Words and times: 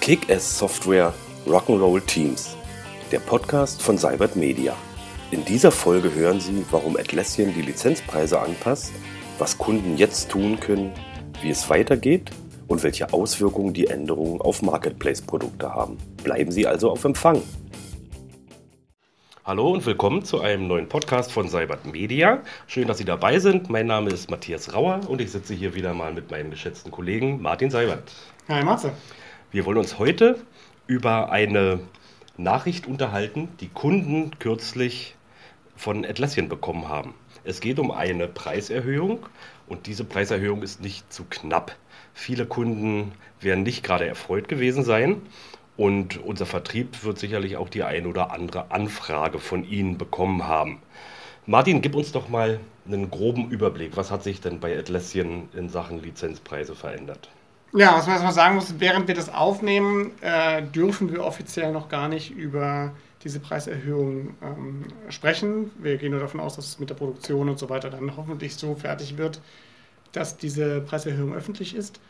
Kick-Ass 0.00 0.58
Software 0.58 1.12
Rock'n'Roll 1.44 2.06
Teams, 2.06 2.56
der 3.10 3.18
Podcast 3.18 3.82
von 3.82 3.98
Cybert 3.98 4.36
Media. 4.36 4.76
In 5.32 5.44
dieser 5.44 5.72
Folge 5.72 6.14
hören 6.14 6.38
Sie, 6.38 6.64
warum 6.70 6.96
Atlassian 6.96 7.52
die 7.52 7.62
Lizenzpreise 7.62 8.38
anpasst, 8.38 8.92
was 9.38 9.58
Kunden 9.58 9.96
jetzt 9.96 10.28
tun 10.28 10.60
können, 10.60 10.92
wie 11.42 11.50
es 11.50 11.68
weitergeht 11.68 12.30
und 12.68 12.84
welche 12.84 13.12
Auswirkungen 13.12 13.72
die 13.72 13.88
Änderungen 13.88 14.40
auf 14.40 14.62
Marketplace-Produkte 14.62 15.74
haben. 15.74 15.98
Bleiben 16.22 16.52
Sie 16.52 16.68
also 16.68 16.92
auf 16.92 17.04
Empfang. 17.04 17.42
Hallo 19.48 19.70
und 19.70 19.86
willkommen 19.86 20.26
zu 20.26 20.42
einem 20.42 20.66
neuen 20.66 20.90
Podcast 20.90 21.32
von 21.32 21.48
Cybert 21.48 21.86
Media. 21.86 22.42
Schön, 22.66 22.86
dass 22.86 22.98
Sie 22.98 23.06
dabei 23.06 23.38
sind. 23.38 23.70
Mein 23.70 23.86
Name 23.86 24.10
ist 24.10 24.30
Matthias 24.30 24.74
Rauer 24.74 25.00
und 25.08 25.22
ich 25.22 25.32
sitze 25.32 25.54
hier 25.54 25.74
wieder 25.74 25.94
mal 25.94 26.12
mit 26.12 26.30
meinem 26.30 26.50
geschätzten 26.50 26.92
Kollegen 26.92 27.40
Martin 27.40 27.70
Seibert. 27.70 28.12
Hi 28.50 28.62
Matze. 28.62 28.92
Wir 29.50 29.64
wollen 29.64 29.78
uns 29.78 29.98
heute 29.98 30.38
über 30.86 31.32
eine 31.32 31.80
Nachricht 32.36 32.86
unterhalten, 32.86 33.48
die 33.60 33.70
Kunden 33.70 34.38
kürzlich 34.38 35.14
von 35.76 36.04
Atlassian 36.04 36.50
bekommen 36.50 36.90
haben. 36.90 37.14
Es 37.42 37.60
geht 37.60 37.78
um 37.78 37.90
eine 37.90 38.28
Preiserhöhung 38.28 39.24
und 39.66 39.86
diese 39.86 40.04
Preiserhöhung 40.04 40.62
ist 40.62 40.82
nicht 40.82 41.10
zu 41.10 41.24
knapp. 41.24 41.74
Viele 42.12 42.44
Kunden 42.44 43.12
werden 43.40 43.62
nicht 43.62 43.82
gerade 43.82 44.06
erfreut 44.06 44.46
gewesen 44.46 44.84
sein 44.84 45.22
und 45.78 46.22
unser 46.22 46.44
Vertrieb 46.44 47.04
wird 47.04 47.18
sicherlich 47.18 47.56
auch 47.56 47.68
die 47.68 47.84
ein 47.84 48.06
oder 48.06 48.32
andere 48.32 48.72
Anfrage 48.72 49.38
von 49.38 49.64
Ihnen 49.64 49.96
bekommen 49.96 50.46
haben. 50.46 50.82
Martin, 51.46 51.80
gib 51.80 51.94
uns 51.94 52.10
doch 52.10 52.28
mal 52.28 52.58
einen 52.84 53.10
groben 53.10 53.48
Überblick. 53.48 53.96
Was 53.96 54.10
hat 54.10 54.24
sich 54.24 54.40
denn 54.40 54.58
bei 54.58 54.76
Atlassian 54.76 55.48
in 55.54 55.68
Sachen 55.68 56.02
Lizenzpreise 56.02 56.74
verändert? 56.74 57.30
Ja, 57.72 57.96
was 57.96 58.06
man 58.06 58.14
erstmal 58.14 58.32
sagen 58.32 58.56
muss, 58.56 58.80
während 58.80 59.06
wir 59.06 59.14
das 59.14 59.32
aufnehmen, 59.32 60.10
äh, 60.20 60.62
dürfen 60.62 61.12
wir 61.12 61.24
offiziell 61.24 61.70
noch 61.70 61.88
gar 61.88 62.08
nicht 62.08 62.32
über 62.32 62.90
diese 63.22 63.38
Preiserhöhung 63.38 64.34
ähm, 64.42 64.84
sprechen. 65.10 65.70
Wir 65.78 65.96
gehen 65.96 66.10
nur 66.10 66.20
davon 66.20 66.40
aus, 66.40 66.56
dass 66.56 66.66
es 66.66 66.78
mit 66.80 66.90
der 66.90 66.96
Produktion 66.96 67.48
und 67.48 67.58
so 67.58 67.70
weiter 67.70 67.88
dann 67.88 68.16
hoffentlich 68.16 68.56
so 68.56 68.74
fertig 68.74 69.16
wird, 69.16 69.40
dass 70.10 70.36
diese 70.38 70.80
Preiserhöhung 70.80 71.34
öffentlich 71.34 71.76
ist. 71.76 72.00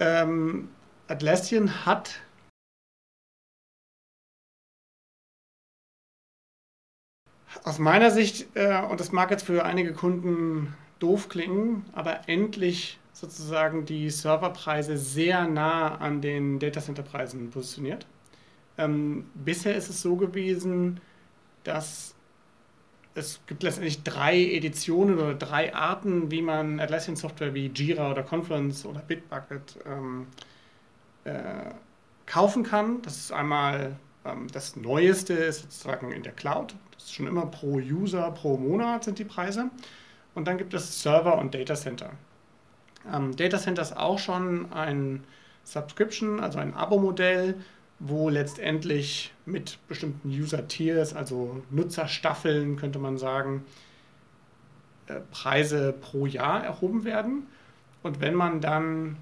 Ähm, 0.00 0.68
Atlassian 1.06 1.84
hat 1.84 2.20
aus 7.62 7.78
meiner 7.78 8.10
Sicht, 8.10 8.48
äh, 8.54 8.82
und 8.82 9.00
das 9.00 9.12
mag 9.12 9.30
jetzt 9.30 9.46
für 9.46 9.64
einige 9.64 9.92
Kunden 9.92 10.74
doof 10.98 11.28
klingen, 11.28 11.84
aber 11.92 12.28
endlich 12.28 12.98
sozusagen 13.12 13.84
die 13.84 14.10
Serverpreise 14.10 14.98
sehr 14.98 15.46
nah 15.46 15.96
an 15.96 16.20
den 16.20 16.58
Datacenter-Preisen 16.58 17.50
positioniert. 17.50 18.06
Ähm, 18.76 19.26
bisher 19.34 19.76
ist 19.76 19.88
es 19.88 20.02
so 20.02 20.16
gewesen, 20.16 21.00
dass 21.62 22.14
es 23.14 23.40
gibt 23.46 23.62
letztendlich 23.62 24.02
drei 24.02 24.36
Editionen 24.36 25.18
oder 25.18 25.34
drei 25.34 25.72
Arten, 25.74 26.32
wie 26.32 26.42
man 26.42 26.80
Atlassian-Software 26.80 27.54
wie 27.54 27.68
Jira 27.68 28.10
oder 28.10 28.24
Confluence 28.24 28.84
oder 28.84 29.00
Bitbucket 29.00 29.78
ähm, 29.86 30.26
äh, 31.22 31.70
kaufen 32.26 32.64
kann. 32.64 33.02
Das 33.02 33.16
ist 33.16 33.32
einmal 33.32 33.96
ähm, 34.24 34.48
das 34.52 34.74
Neueste, 34.74 35.34
ist 35.34 35.62
sozusagen 35.62 36.10
in 36.10 36.24
der 36.24 36.32
Cloud. 36.32 36.74
Ist 37.04 37.14
schon 37.14 37.26
immer 37.26 37.44
pro 37.44 37.74
User, 37.74 38.30
pro 38.30 38.56
Monat 38.56 39.04
sind 39.04 39.18
die 39.18 39.24
Preise. 39.24 39.70
Und 40.34 40.48
dann 40.48 40.56
gibt 40.56 40.72
es 40.72 41.02
Server 41.02 41.36
und 41.36 41.54
Datacenter. 41.54 42.12
Ähm, 43.12 43.36
Datacenter 43.36 43.82
ist 43.82 43.94
auch 43.94 44.18
schon 44.18 44.72
ein 44.72 45.22
Subscription, 45.64 46.40
also 46.40 46.58
ein 46.58 46.72
Abo-Modell, 46.72 47.56
wo 47.98 48.30
letztendlich 48.30 49.34
mit 49.44 49.78
bestimmten 49.86 50.30
User-Tiers, 50.30 51.14
also 51.14 51.62
Nutzerstaffeln, 51.70 52.76
könnte 52.76 52.98
man 52.98 53.18
sagen, 53.18 53.66
äh, 55.06 55.20
Preise 55.30 55.92
pro 55.92 56.24
Jahr 56.24 56.64
erhoben 56.64 57.04
werden. 57.04 57.46
Und 58.02 58.22
wenn 58.22 58.34
man 58.34 58.62
dann 58.62 59.18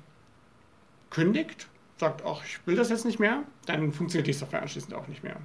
kündigt, 1.10 1.66
sagt, 1.96 2.22
ach, 2.24 2.44
ich 2.44 2.64
will 2.64 2.76
das 2.76 2.90
jetzt 2.90 3.04
nicht 3.04 3.18
mehr, 3.18 3.42
dann 3.66 3.92
funktioniert 3.92 4.28
die 4.28 4.32
Software 4.32 4.62
anschließend 4.62 4.94
auch 4.94 5.08
nicht 5.08 5.24
mehr. 5.24 5.36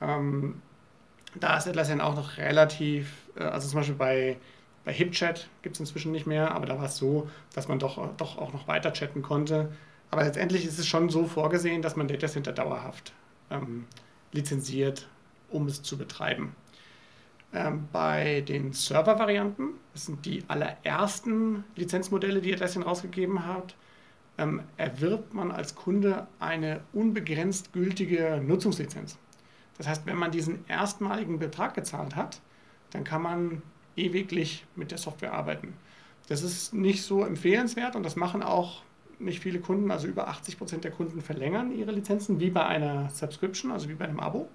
Ähm, 0.00 0.60
da 1.40 1.56
ist 1.56 1.66
Atlassian 1.66 2.00
auch 2.00 2.14
noch 2.14 2.38
relativ, 2.38 3.28
äh, 3.36 3.44
also 3.44 3.68
zum 3.68 3.80
Beispiel 3.80 3.96
bei 3.96 4.36
bei 4.84 4.92
HipChat 4.92 5.48
gibt 5.62 5.76
es 5.76 5.80
inzwischen 5.80 6.12
nicht 6.12 6.26
mehr, 6.26 6.52
aber 6.52 6.66
da 6.66 6.76
war 6.76 6.86
es 6.86 6.96
so, 6.96 7.28
dass 7.54 7.68
man 7.68 7.78
doch, 7.78 8.16
doch 8.16 8.38
auch 8.38 8.52
noch 8.52 8.68
weiter 8.68 8.92
chatten 8.92 9.22
konnte. 9.22 9.72
Aber 10.10 10.24
letztendlich 10.24 10.64
ist 10.66 10.78
es 10.78 10.86
schon 10.86 11.08
so 11.08 11.24
vorgesehen, 11.24 11.82
dass 11.82 11.96
man 11.96 12.06
Data 12.06 12.28
Center 12.28 12.52
dauerhaft 12.52 13.12
ähm, 13.50 13.86
lizenziert, 14.32 15.08
um 15.48 15.66
es 15.66 15.82
zu 15.82 15.96
betreiben. 15.96 16.54
Ähm, 17.54 17.88
bei 17.92 18.42
den 18.42 18.72
Server-Varianten, 18.72 19.70
das 19.92 20.06
sind 20.06 20.26
die 20.26 20.44
allerersten 20.48 21.64
Lizenzmodelle, 21.76 22.40
die 22.40 22.52
Atlassian 22.52 22.84
rausgegeben 22.84 23.46
hat, 23.46 23.74
ähm, 24.36 24.62
erwirbt 24.76 25.32
man 25.32 25.50
als 25.50 25.74
Kunde 25.74 26.26
eine 26.40 26.80
unbegrenzt 26.92 27.72
gültige 27.72 28.42
Nutzungslizenz. 28.44 29.16
Das 29.76 29.88
heißt, 29.88 30.06
wenn 30.06 30.16
man 30.16 30.30
diesen 30.30 30.64
erstmaligen 30.68 31.38
Betrag 31.38 31.74
gezahlt 31.74 32.16
hat, 32.16 32.40
dann 32.90 33.04
kann 33.04 33.22
man 33.22 33.62
ewiglich 33.96 34.66
mit 34.76 34.90
der 34.90 34.98
Software 34.98 35.32
arbeiten. 35.32 35.74
Das 36.28 36.42
ist 36.42 36.72
nicht 36.72 37.02
so 37.02 37.24
empfehlenswert 37.24 37.96
und 37.96 38.02
das 38.04 38.16
machen 38.16 38.42
auch 38.42 38.82
nicht 39.18 39.40
viele 39.40 39.60
Kunden, 39.60 39.90
also 39.90 40.06
über 40.06 40.28
80 40.28 40.58
Prozent 40.58 40.84
der 40.84 40.90
Kunden 40.90 41.20
verlängern 41.20 41.76
ihre 41.76 41.92
Lizenzen, 41.92 42.40
wie 42.40 42.50
bei 42.50 42.64
einer 42.64 43.10
Subscription, 43.10 43.70
also 43.70 43.88
wie 43.88 43.94
bei 43.94 44.04
einem 44.04 44.20
Abo. 44.20 44.48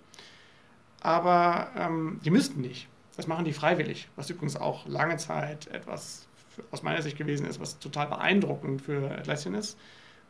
Aber 1.02 1.69
ähm, 1.78 2.19
die 2.25 2.30
müssten 2.30 2.62
nicht. 2.62 2.88
Das 3.16 3.28
machen 3.28 3.46
die 3.46 3.53
freiwillig, 3.53 4.09
was 4.16 4.30
übrigens 4.30 4.56
auch 4.56 4.88
lange 4.88 5.18
Zeit 5.18 5.68
etwas 5.68 6.28
aus 6.72 6.84
meiner 6.84 7.01
Sicht 7.01 7.18
gewesen 7.18 7.46
ist, 7.46 7.59
was 7.59 7.80
total 7.80 8.07
beeindruckend 8.07 8.81
für 8.81 9.12
Atlassian 9.12 9.56
ist 9.56 9.78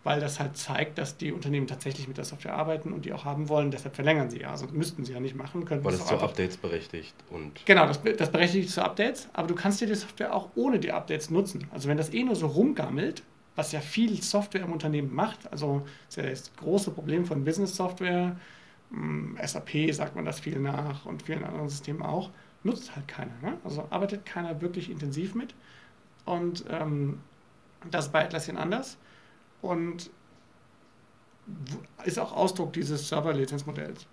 weil 0.04 0.22
das 0.22 0.40
halt 0.40 0.56
zeigt, 0.56 0.98
dass 0.98 1.18
die 1.18 1.32
Unternehmen 1.32 1.68
tatsächlich 1.68 2.08
mit 2.08 2.18
der 2.18 2.24
Software 2.24 2.54
arbeiten 2.54 2.94
und 2.94 3.06
die 3.06 3.12
auch 3.12 3.26
haben 3.26 3.50
wollen. 3.50 3.70
Deshalb 3.70 3.96
verlängern 3.96 4.30
sie 4.30 4.40
ja. 4.40 4.52
Also 4.52 4.68
müssten 4.68 5.04
sie 5.04 5.14
ja 5.14 5.20
nicht 5.20 5.36
machen. 5.36 5.66
Könnten 5.66 5.84
weil 5.84 5.94
es 5.94 6.06
zu 6.06 6.18
Updates 6.18 6.58
berechtigt. 6.58 7.14
Und 7.30 7.66
genau, 7.66 7.86
das, 7.86 8.00
das 8.18 8.32
berechtigt 8.32 8.70
zu 8.70 8.82
Updates, 8.82 9.28
aber 9.34 9.48
du 9.48 9.56
kannst 9.56 9.82
dir 9.82 9.88
die 9.88 9.96
Software 9.96 10.34
auch 10.34 10.50
ohne 10.56 10.80
die 10.80 10.92
Updates 10.92 11.30
nutzen. 11.30 11.68
Also 11.72 11.90
wenn 11.90 11.98
das 11.98 12.14
eh 12.14 12.24
nur 12.24 12.36
so 12.36 12.48
rumgammelt, 12.48 13.24
was 13.56 13.74
ja 13.74 13.82
viel 13.82 14.22
Software 14.22 14.64
im 14.64 14.72
Unternehmen 14.72 15.14
macht, 15.14 15.52
also 15.52 15.86
das 16.08 16.18
ist 16.18 16.24
ja 16.24 16.30
das 16.30 16.56
große 16.56 16.92
Problem 16.92 17.26
von 17.26 17.44
Business 17.44 17.76
Software, 17.76 18.38
hm, 18.92 19.38
SAP 19.44 19.94
sagt 19.94 20.16
man 20.16 20.24
das 20.24 20.40
viel 20.40 20.60
nach 20.60 21.06
und 21.06 21.24
vielen 21.24 21.44
anderen 21.44 21.68
Systemen 21.68 22.02
auch, 22.04 22.30
nutzt 22.64 22.96
halt 22.96 23.08
keiner. 23.10 23.34
Ne? 23.42 23.58
Also 23.66 23.86
arbeitet 23.90 24.26
keiner 24.26 24.62
wirklich 24.62 24.90
intensiv 24.90 25.36
mit. 25.36 25.54
Und 26.24 26.64
ähm, 26.70 27.20
das 27.92 28.06
ist 28.06 28.12
bei 28.14 28.24
Atlassian 28.24 28.56
anders 28.56 28.98
und 29.62 30.10
ist 32.06 32.20
auch 32.20 32.32
Ausdruck 32.32 32.74
dieses 32.74 33.08
Server-Lizenzmodells. 33.10 34.08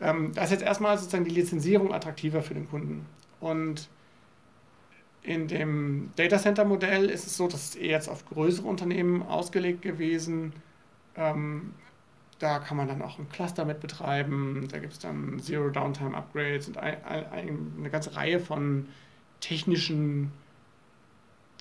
Ähm, 0.00 0.32
da 0.34 0.44
ist 0.44 0.50
jetzt 0.50 0.64
erstmal 0.64 0.98
sozusagen 0.98 1.24
die 1.24 1.30
Lizenzierung 1.30 1.92
attraktiver 1.94 2.42
für 2.42 2.54
den 2.54 2.68
Kunden. 2.68 3.06
Und 3.40 3.88
in 5.22 5.48
dem 5.48 6.10
Data 6.16 6.38
Center 6.38 6.64
Modell 6.64 7.08
ist 7.08 7.26
es 7.26 7.36
so, 7.36 7.48
dass 7.48 7.70
es 7.70 7.76
eher 7.76 7.92
jetzt 7.92 8.08
auf 8.08 8.26
größere 8.26 8.66
Unternehmen 8.66 9.22
ausgelegt 9.22 9.82
gewesen. 9.82 10.52
Ähm, 11.16 11.72
da 12.38 12.58
kann 12.58 12.76
man 12.76 12.88
dann 12.88 13.00
auch 13.00 13.18
ein 13.18 13.28
Cluster 13.28 13.64
mit 13.64 13.80
betreiben. 13.80 14.68
Da 14.70 14.78
gibt 14.78 14.92
es 14.92 14.98
dann 14.98 15.38
Zero 15.40 15.70
Downtime 15.70 16.14
Upgrades 16.16 16.68
und 16.68 16.76
ein, 16.76 17.02
ein, 17.04 17.72
eine 17.78 17.90
ganze 17.90 18.16
Reihe 18.16 18.40
von 18.40 18.88
technischen 19.40 20.32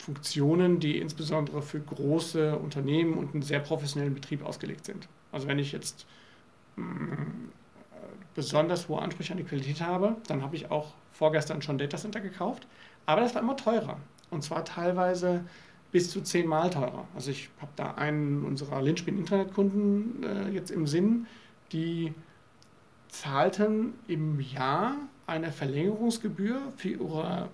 Funktionen, 0.04 0.82
die 0.82 0.98
insbesondere 0.98 1.62
für 1.62 1.80
große 1.80 2.58
Unternehmen 2.58 3.14
und 3.14 3.34
einen 3.34 3.42
sehr 3.42 3.60
professionellen 3.60 4.14
Betrieb 4.14 4.44
ausgelegt 4.44 4.86
sind. 4.86 5.08
Also 5.32 5.48
wenn 5.48 5.60
ich 5.60 5.72
jetzt 5.72 6.06
mh, 6.76 6.86
mm, 6.86 7.50
besonders 8.36 8.90
hohe 8.90 9.02
Ansprüche 9.02 9.32
an 9.32 9.38
die 9.38 9.46
Qualität 9.46 9.80
habe, 9.80 10.18
dann 10.28 10.42
habe 10.42 10.58
ich 10.58 10.70
auch 10.72 10.94
vorgestern 11.14 11.62
schon 11.62 11.78
Data 11.78 11.98
Center 11.98 12.20
gekauft, 12.20 12.68
aber 13.06 13.22
das 13.22 13.34
war 13.34 13.42
immer 13.42 13.56
teurer 13.56 13.98
und 14.30 14.44
zwar 14.44 14.66
teilweise 14.66 15.46
bis 15.94 16.10
zu 16.10 16.22
zehnmal 16.22 16.70
teurer. 16.70 17.08
Also 17.16 17.32
ich 17.32 17.50
habe 17.62 17.72
da 17.78 17.92
einen 17.92 18.44
unserer 18.44 18.82
Linchpin-Internetkunden 18.82 20.24
äh, 20.24 20.50
jetzt 20.50 20.72
im 20.72 20.86
Sinn, 20.86 21.28
die 21.72 22.14
zahlten 23.08 23.94
im 24.08 24.42
Jahr 24.42 24.98
eine 25.28 25.52
Verlängerungsgebühr 25.52 26.60
für 26.76 26.90
ihre 26.90 27.48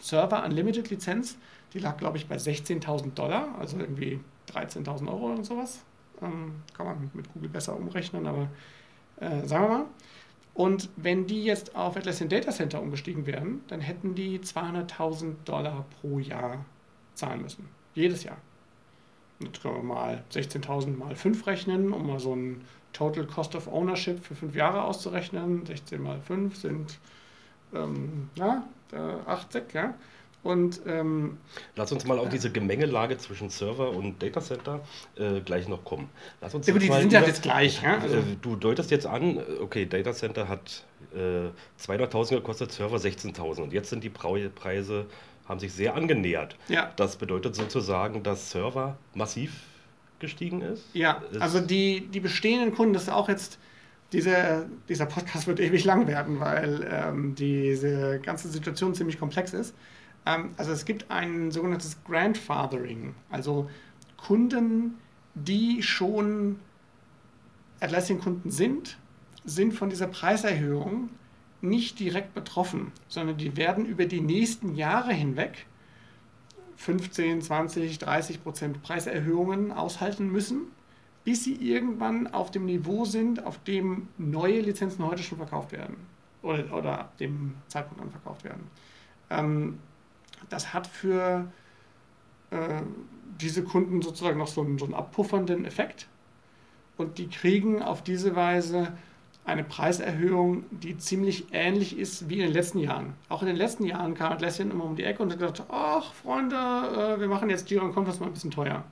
Server 0.00 0.44
Unlimited 0.44 0.90
Lizenz, 0.90 1.36
die 1.72 1.78
lag, 1.78 1.96
glaube 1.96 2.16
ich, 2.16 2.26
bei 2.26 2.36
16.000 2.36 3.14
Dollar, 3.14 3.54
also 3.58 3.78
irgendwie 3.78 4.20
13.000 4.52 5.08
Euro 5.08 5.32
oder 5.32 5.44
sowas. 5.44 5.80
Ähm, 6.22 6.62
kann 6.74 6.86
man 6.86 7.10
mit 7.14 7.32
Google 7.32 7.48
besser 7.48 7.76
umrechnen, 7.76 8.26
aber 8.26 8.48
äh, 9.20 9.46
sagen 9.46 9.64
wir 9.64 9.78
mal. 9.78 9.86
Und 10.54 10.90
wenn 10.96 11.26
die 11.26 11.44
jetzt 11.44 11.76
auf 11.76 11.96
Atlassian 11.96 12.28
Data 12.28 12.50
Center 12.50 12.82
umgestiegen 12.82 13.24
wären, 13.26 13.60
dann 13.68 13.80
hätten 13.80 14.14
die 14.14 14.40
200.000 14.40 15.34
Dollar 15.44 15.86
pro 16.00 16.18
Jahr 16.18 16.64
zahlen 17.14 17.42
müssen. 17.42 17.68
Jedes 17.94 18.24
Jahr. 18.24 18.36
Jetzt 19.38 19.62
können 19.62 19.76
wir 19.76 19.82
mal 19.82 20.24
16.000 20.32 20.96
mal 20.96 21.14
5 21.14 21.46
rechnen, 21.46 21.92
um 21.92 22.06
mal 22.06 22.18
so 22.18 22.34
ein 22.34 22.62
Total 22.92 23.24
Cost 23.26 23.54
of 23.54 23.68
Ownership 23.68 24.22
für 24.22 24.34
5 24.34 24.54
Jahre 24.54 24.82
auszurechnen. 24.82 25.64
16 25.64 26.02
mal 26.02 26.20
5 26.20 26.56
sind 26.56 26.98
ähm, 27.72 28.28
ja, 28.34 28.64
80, 28.92 29.74
ja. 29.74 29.94
Und, 30.42 30.80
ähm, 30.86 31.36
Lass 31.76 31.92
uns 31.92 32.06
mal 32.06 32.18
auf 32.18 32.30
diese 32.30 32.50
Gemengelage 32.50 33.18
zwischen 33.18 33.50
Server 33.50 33.90
und 33.90 34.22
Datacenter 34.22 34.80
äh, 35.16 35.40
gleich 35.40 35.68
noch 35.68 35.84
kommen. 35.84 36.08
Lass 36.40 36.54
uns 36.54 36.66
ja, 36.66 36.72
die 36.72 36.90
sind 36.90 37.12
ja 37.12 37.20
jetzt 37.20 37.42
gleich. 37.42 37.82
Ja? 37.82 37.98
Also, 37.98 38.16
äh, 38.16 38.22
du 38.40 38.56
deutest 38.56 38.90
jetzt 38.90 39.06
an, 39.06 39.38
okay, 39.60 39.84
Datacenter 39.84 40.48
hat 40.48 40.84
äh, 41.14 41.50
200.000 41.78 42.36
gekostet, 42.36 42.72
Server 42.72 42.96
16.000 42.96 43.60
und 43.60 43.72
jetzt 43.74 43.90
sind 43.90 44.02
die 44.02 44.08
Preise, 44.08 45.06
haben 45.46 45.60
sich 45.60 45.74
sehr 45.74 45.94
angenähert. 45.94 46.56
Ja. 46.68 46.90
Das 46.96 47.16
bedeutet 47.16 47.54
sozusagen, 47.54 48.22
dass 48.22 48.50
Server 48.50 48.96
massiv 49.14 49.52
gestiegen 50.20 50.62
ist? 50.62 50.84
Ja, 50.94 51.22
ist 51.32 51.40
also 51.40 51.60
die, 51.60 52.06
die 52.06 52.20
bestehenden 52.20 52.74
Kunden, 52.74 52.94
das 52.94 53.04
ist 53.04 53.08
auch 53.08 53.28
jetzt 53.28 53.58
diese, 54.12 54.68
dieser 54.88 55.06
Podcast 55.06 55.46
wird 55.46 55.60
ewig 55.60 55.84
lang 55.84 56.06
werden, 56.06 56.40
weil 56.40 56.88
ähm, 56.90 57.34
diese 57.34 58.20
ganze 58.20 58.48
Situation 58.48 58.94
ziemlich 58.94 59.18
komplex 59.18 59.52
ist. 59.52 59.74
Ähm, 60.26 60.50
also 60.56 60.72
es 60.72 60.84
gibt 60.84 61.10
ein 61.10 61.50
sogenanntes 61.50 62.02
Grandfathering, 62.04 63.14
also 63.30 63.70
Kunden, 64.16 64.98
die 65.34 65.82
schon 65.82 66.58
Atlassian-Kunden 67.80 68.50
sind, 68.50 68.98
sind 69.44 69.72
von 69.72 69.88
dieser 69.88 70.06
Preiserhöhung 70.06 71.08
nicht 71.62 71.98
direkt 71.98 72.34
betroffen, 72.34 72.92
sondern 73.08 73.36
die 73.36 73.56
werden 73.56 73.86
über 73.86 74.06
die 74.06 74.20
nächsten 74.20 74.74
Jahre 74.74 75.12
hinweg 75.12 75.66
15, 76.76 77.42
20, 77.42 77.98
30 77.98 78.42
Prozent 78.42 78.82
Preiserhöhungen 78.82 79.70
aushalten 79.70 80.30
müssen, 80.30 80.68
bis 81.30 81.44
sie 81.44 81.54
irgendwann 81.54 82.26
auf 82.26 82.50
dem 82.50 82.64
Niveau 82.64 83.04
sind, 83.04 83.46
auf 83.46 83.62
dem 83.62 84.08
neue 84.18 84.62
Lizenzen 84.62 85.06
heute 85.06 85.22
schon 85.22 85.38
verkauft 85.38 85.70
werden 85.70 85.94
oder, 86.42 86.76
oder 86.76 86.98
ab 86.98 87.18
dem 87.18 87.54
Zeitpunkt 87.68 88.02
dann 88.02 88.10
verkauft 88.10 88.42
werden. 88.42 88.66
Ähm, 89.30 89.78
das 90.48 90.74
hat 90.74 90.88
für 90.88 91.46
äh, 92.50 92.82
diese 93.40 93.62
Kunden 93.62 94.02
sozusagen 94.02 94.38
noch 94.38 94.48
so 94.48 94.62
einen, 94.62 94.76
so 94.76 94.86
einen 94.86 94.94
abpuffernden 94.94 95.66
Effekt 95.66 96.08
und 96.96 97.18
die 97.18 97.28
kriegen 97.28 97.80
auf 97.80 98.02
diese 98.02 98.34
Weise 98.34 98.92
eine 99.44 99.62
Preiserhöhung, 99.62 100.64
die 100.72 100.98
ziemlich 100.98 101.46
ähnlich 101.52 101.96
ist 101.96 102.28
wie 102.28 102.40
in 102.40 102.46
den 102.46 102.52
letzten 102.52 102.80
Jahren. 102.80 103.14
Auch 103.28 103.42
in 103.42 103.46
den 103.46 103.56
letzten 103.56 103.84
Jahren 103.84 104.14
kam 104.14 104.32
Atlassian 104.32 104.72
immer 104.72 104.82
um 104.82 104.96
die 104.96 105.04
Ecke 105.04 105.22
und 105.22 105.30
hat 105.30 105.38
gesagt, 105.38 105.62
ach 105.68 106.12
Freunde, 106.12 106.56
äh, 106.56 107.20
wir 107.20 107.28
machen 107.28 107.48
jetzt 107.50 107.70
Jira 107.70 107.84
und 107.84 107.94
Confluence 107.94 108.18
mal 108.18 108.26
ein 108.26 108.32
bisschen 108.32 108.50
teuer. 108.50 108.82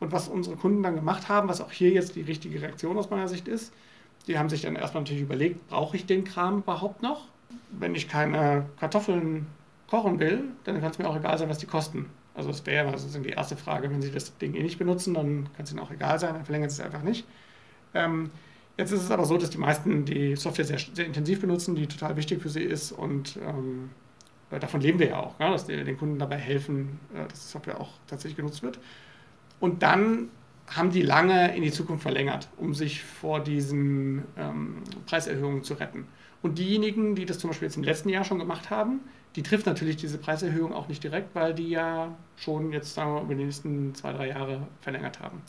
Und 0.00 0.12
was 0.12 0.28
unsere 0.28 0.56
Kunden 0.56 0.82
dann 0.82 0.94
gemacht 0.94 1.28
haben, 1.28 1.48
was 1.48 1.60
auch 1.60 1.72
hier 1.72 1.90
jetzt 1.90 2.14
die 2.14 2.22
richtige 2.22 2.60
Reaktion 2.60 2.96
aus 2.96 3.10
meiner 3.10 3.28
Sicht 3.28 3.48
ist, 3.48 3.72
die 4.26 4.38
haben 4.38 4.48
sich 4.48 4.62
dann 4.62 4.76
erstmal 4.76 5.02
natürlich 5.02 5.22
überlegt, 5.22 5.68
brauche 5.68 5.96
ich 5.96 6.06
den 6.06 6.24
Kram 6.24 6.58
überhaupt 6.58 7.02
noch? 7.02 7.26
Wenn 7.70 7.94
ich 7.94 8.08
keine 8.08 8.66
Kartoffeln 8.78 9.46
kochen 9.88 10.18
will, 10.20 10.44
dann 10.64 10.80
kann 10.80 10.90
es 10.90 10.98
mir 10.98 11.08
auch 11.08 11.16
egal 11.16 11.38
sein, 11.38 11.48
was 11.48 11.58
die 11.58 11.66
kosten. 11.66 12.06
Also 12.34 12.50
das 12.50 12.64
wäre 12.66 12.90
also 12.90 13.18
die 13.18 13.30
erste 13.30 13.56
Frage, 13.56 13.90
wenn 13.90 14.00
Sie 14.00 14.12
das 14.12 14.36
Ding 14.38 14.54
eh 14.54 14.62
nicht 14.62 14.78
benutzen, 14.78 15.14
dann 15.14 15.48
kann 15.56 15.64
es 15.64 15.72
Ihnen 15.72 15.80
auch 15.80 15.90
egal 15.90 16.20
sein, 16.20 16.34
dann 16.34 16.44
verlängern 16.44 16.70
Sie 16.70 16.80
es 16.80 16.86
einfach 16.86 17.02
nicht. 17.02 17.26
Ähm, 17.94 18.30
jetzt 18.76 18.92
ist 18.92 19.02
es 19.02 19.10
aber 19.10 19.24
so, 19.24 19.36
dass 19.38 19.50
die 19.50 19.58
meisten 19.58 20.04
die 20.04 20.36
Software 20.36 20.64
sehr, 20.64 20.78
sehr 20.78 21.06
intensiv 21.06 21.40
benutzen, 21.40 21.74
die 21.74 21.86
total 21.86 22.16
wichtig 22.16 22.40
für 22.42 22.48
sie 22.48 22.62
ist 22.62 22.92
und 22.92 23.38
ähm, 23.44 23.90
davon 24.50 24.80
leben 24.80 24.98
wir 24.98 25.08
ja 25.08 25.20
auch, 25.20 25.40
ja, 25.40 25.50
dass 25.50 25.66
wir 25.68 25.82
den 25.82 25.98
Kunden 25.98 26.18
dabei 26.18 26.36
helfen, 26.36 27.00
äh, 27.14 27.26
dass 27.28 27.46
die 27.46 27.50
Software 27.50 27.80
auch 27.80 27.90
tatsächlich 28.06 28.36
genutzt 28.36 28.62
wird. 28.62 28.78
Und 29.60 29.82
dann 29.82 30.28
haben 30.68 30.90
die 30.90 31.02
lange 31.02 31.56
in 31.56 31.62
die 31.62 31.72
Zukunft 31.72 32.02
verlängert, 32.02 32.48
um 32.56 32.74
sich 32.74 33.02
vor 33.02 33.40
diesen 33.40 34.24
ähm, 34.36 34.76
Preiserhöhungen 35.06 35.62
zu 35.64 35.74
retten. 35.74 36.06
Und 36.42 36.58
diejenigen, 36.58 37.14
die 37.14 37.26
das 37.26 37.38
zum 37.38 37.50
Beispiel 37.50 37.66
jetzt 37.66 37.76
im 37.76 37.82
letzten 37.82 38.10
Jahr 38.10 38.24
schon 38.24 38.38
gemacht 38.38 38.70
haben, 38.70 39.00
die 39.34 39.42
trifft 39.42 39.66
natürlich 39.66 39.96
diese 39.96 40.18
Preiserhöhung 40.18 40.72
auch 40.72 40.88
nicht 40.88 41.02
direkt, 41.02 41.34
weil 41.34 41.54
die 41.54 41.68
ja 41.68 42.14
schon 42.36 42.72
jetzt 42.72 42.94
sagen 42.94 43.14
wir, 43.14 43.22
über 43.22 43.34
die 43.34 43.44
nächsten 43.44 43.94
zwei, 43.94 44.12
drei 44.12 44.28
Jahre 44.28 44.66
verlängert 44.80 45.20
haben. 45.20 45.42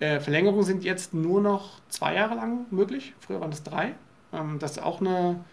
Äh, 0.00 0.20
Verlängerungen 0.20 0.64
sind 0.64 0.84
jetzt 0.84 1.14
nur 1.14 1.40
noch 1.40 1.80
zwei 1.88 2.14
Jahre 2.14 2.34
lang 2.34 2.66
möglich. 2.70 3.14
Früher 3.20 3.40
waren 3.40 3.52
es 3.52 3.62
drei. 3.62 3.94
Ähm, 4.32 4.58
das 4.58 4.72
ist 4.72 4.82
auch 4.82 5.00
eine 5.00 5.44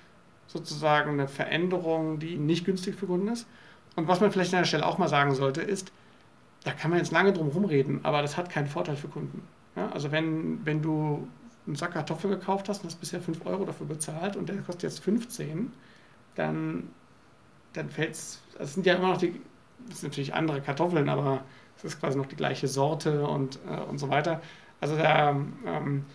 sozusagen 0.48 1.12
eine 1.12 1.28
Veränderung, 1.28 2.20
die 2.20 2.38
nicht 2.38 2.66
günstig 2.66 2.96
für 2.96 3.08
Kunden 3.08 3.30
ist. 3.30 3.48
Und 3.96 4.08
was 4.08 4.20
man 4.20 4.32
vielleicht 4.32 4.54
an 4.54 4.62
der 4.62 4.66
Stelle 4.66 4.86
auch 4.86 4.98
mal 4.98 5.08
sagen 5.08 5.34
sollte, 5.34 5.62
ist, 5.62 5.92
da 6.64 6.72
kann 6.72 6.92
man 6.92 7.00
jetzt 7.00 7.12
lange 7.12 7.34
drum 7.34 7.50
rumreden, 7.50 8.04
aber 8.04 8.22
das 8.22 8.38
hat 8.38 8.50
keinen 8.50 8.68
Vorteil 8.68 8.96
für 8.96 9.08
Kunden. 9.08 9.44
Ja, 9.76 9.90
also 9.90 10.12
wenn, 10.12 10.66
wenn 10.66 10.82
du 10.82 11.28
einen 11.66 11.76
Sack 11.76 11.94
Kartoffeln 11.94 12.32
gekauft 12.32 12.70
hast 12.70 12.84
und 12.84 12.90
hast 12.90 13.00
bisher 13.00 13.22
5 13.22 13.46
Euro 13.46 13.66
dafür 13.66 13.88
bezahlt 13.88 14.36
und 14.36 14.50
der 14.50 14.58
kostet 14.58 14.84
jetzt 14.84 15.00
15, 15.04 15.72
dann, 16.36 16.90
dann 17.74 17.90
fällt 17.90 18.12
es, 18.12 18.42
das 18.58 18.74
sind 18.74 18.86
ja 18.86 18.96
immer 18.96 19.10
noch 19.10 19.18
die, 19.18 19.42
das 19.90 20.02
sind 20.02 20.10
natürlich 20.10 20.34
andere 20.34 20.62
Kartoffeln, 20.62 21.10
aber 21.10 21.44
es 21.78 21.84
ist 21.84 22.00
quasi 22.00 22.18
noch 22.18 22.26
die 22.28 22.36
gleiche 22.36 22.68
Sorte 22.68 23.26
und, 23.26 23.60
äh, 23.70 23.82
und 23.82 23.98
so 23.98 24.10
weiter. 24.10 24.42
Also 24.80 24.98
da 24.98 25.32
ähm, 25.66 26.06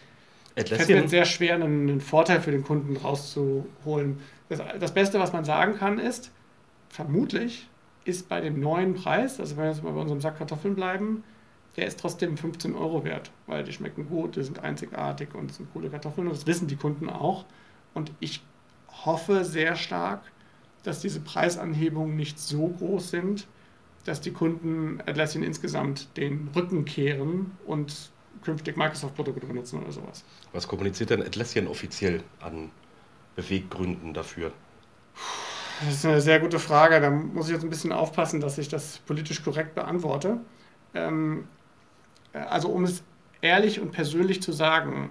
fällt 0.54 0.88
mir 0.88 1.08
sehr 1.08 1.24
schwer, 1.24 1.54
einen, 1.54 1.88
einen, 1.88 2.00
Vorteil 2.00 2.40
für 2.40 2.50
den 2.50 2.62
Kunden 2.62 2.96
rauszuholen. 2.96 4.20
Das, 4.48 4.60
das 4.78 4.94
Beste, 4.94 5.18
was 5.18 5.32
man 5.32 5.44
sagen 5.44 5.76
kann, 5.76 5.98
ist, 5.98 6.30
vermutlich 6.88 7.68
ist 8.08 8.28
bei 8.28 8.40
dem 8.40 8.58
neuen 8.58 8.94
Preis, 8.94 9.38
also 9.38 9.56
wenn 9.56 9.64
wir 9.64 9.70
jetzt 9.70 9.84
mal 9.84 9.92
bei 9.92 10.00
unserem 10.00 10.20
Sack 10.20 10.38
Kartoffeln 10.38 10.74
bleiben, 10.74 11.22
der 11.76 11.86
ist 11.86 12.00
trotzdem 12.00 12.36
15 12.36 12.74
Euro 12.74 13.04
wert, 13.04 13.30
weil 13.46 13.62
die 13.62 13.72
schmecken 13.72 14.08
gut, 14.08 14.36
die 14.36 14.42
sind 14.42 14.60
einzigartig 14.60 15.34
und 15.34 15.52
sind 15.52 15.72
coole 15.72 15.90
Kartoffeln 15.90 16.26
und 16.26 16.34
das 16.34 16.46
wissen 16.46 16.66
die 16.66 16.76
Kunden 16.76 17.10
auch. 17.10 17.44
Und 17.94 18.10
ich 18.18 18.42
hoffe 19.04 19.44
sehr 19.44 19.76
stark, 19.76 20.22
dass 20.82 21.00
diese 21.00 21.20
Preisanhebungen 21.20 22.16
nicht 22.16 22.38
so 22.38 22.68
groß 22.68 23.10
sind, 23.10 23.46
dass 24.04 24.22
die 24.22 24.32
Kunden 24.32 25.00
Atlassian 25.06 25.44
insgesamt 25.44 26.16
den 26.16 26.48
Rücken 26.56 26.86
kehren 26.86 27.52
und 27.66 28.10
künftig 28.42 28.76
Microsoft-Produkte 28.76 29.46
benutzen 29.46 29.82
oder 29.82 29.92
sowas. 29.92 30.24
Was 30.52 30.66
kommuniziert 30.66 31.10
denn 31.10 31.22
Atlassian 31.22 31.66
offiziell 31.66 32.22
an 32.40 32.70
Beweggründen 33.36 34.14
dafür? 34.14 34.52
Das 35.80 35.94
ist 35.94 36.04
eine 36.04 36.20
sehr 36.20 36.40
gute 36.40 36.58
Frage. 36.58 37.00
Da 37.00 37.10
muss 37.10 37.46
ich 37.46 37.52
jetzt 37.52 37.62
ein 37.62 37.70
bisschen 37.70 37.92
aufpassen, 37.92 38.40
dass 38.40 38.58
ich 38.58 38.68
das 38.68 38.98
politisch 38.98 39.42
korrekt 39.42 39.74
beantworte. 39.74 40.38
Ähm, 40.94 41.46
also 42.32 42.68
um 42.68 42.84
es 42.84 43.02
ehrlich 43.40 43.80
und 43.80 43.92
persönlich 43.92 44.42
zu 44.42 44.52
sagen, 44.52 45.10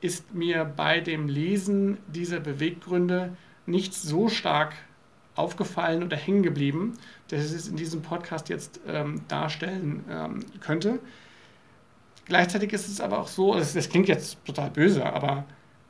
ist 0.00 0.34
mir 0.34 0.64
bei 0.64 1.00
dem 1.00 1.28
Lesen 1.28 1.98
dieser 2.06 2.40
Beweggründe 2.40 3.34
nicht 3.66 3.94
so 3.94 4.28
stark 4.28 4.74
aufgefallen 5.34 6.02
oder 6.02 6.16
hängen 6.16 6.42
geblieben, 6.42 6.98
dass 7.28 7.46
ich 7.46 7.56
es 7.56 7.68
in 7.68 7.76
diesem 7.76 8.02
Podcast 8.02 8.48
jetzt 8.50 8.80
ähm, 8.86 9.22
darstellen 9.28 10.04
ähm, 10.10 10.44
könnte. 10.60 10.98
Gleichzeitig 12.26 12.72
ist 12.72 12.88
es 12.88 13.00
aber 13.00 13.18
auch 13.18 13.28
so, 13.28 13.54
das, 13.54 13.72
das 13.72 13.88
klingt 13.88 14.08
jetzt 14.08 14.44
total 14.44 14.70
böse, 14.70 15.04
aber 15.04 15.44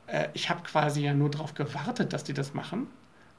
äh, 0.07 0.29
ich 0.33 0.49
habe 0.49 0.63
quasi 0.63 1.01
ja 1.01 1.13
nur 1.13 1.29
darauf 1.29 1.53
gewartet, 1.53 2.13
dass 2.13 2.23
die 2.23 2.33
das 2.33 2.53
machen, 2.53 2.87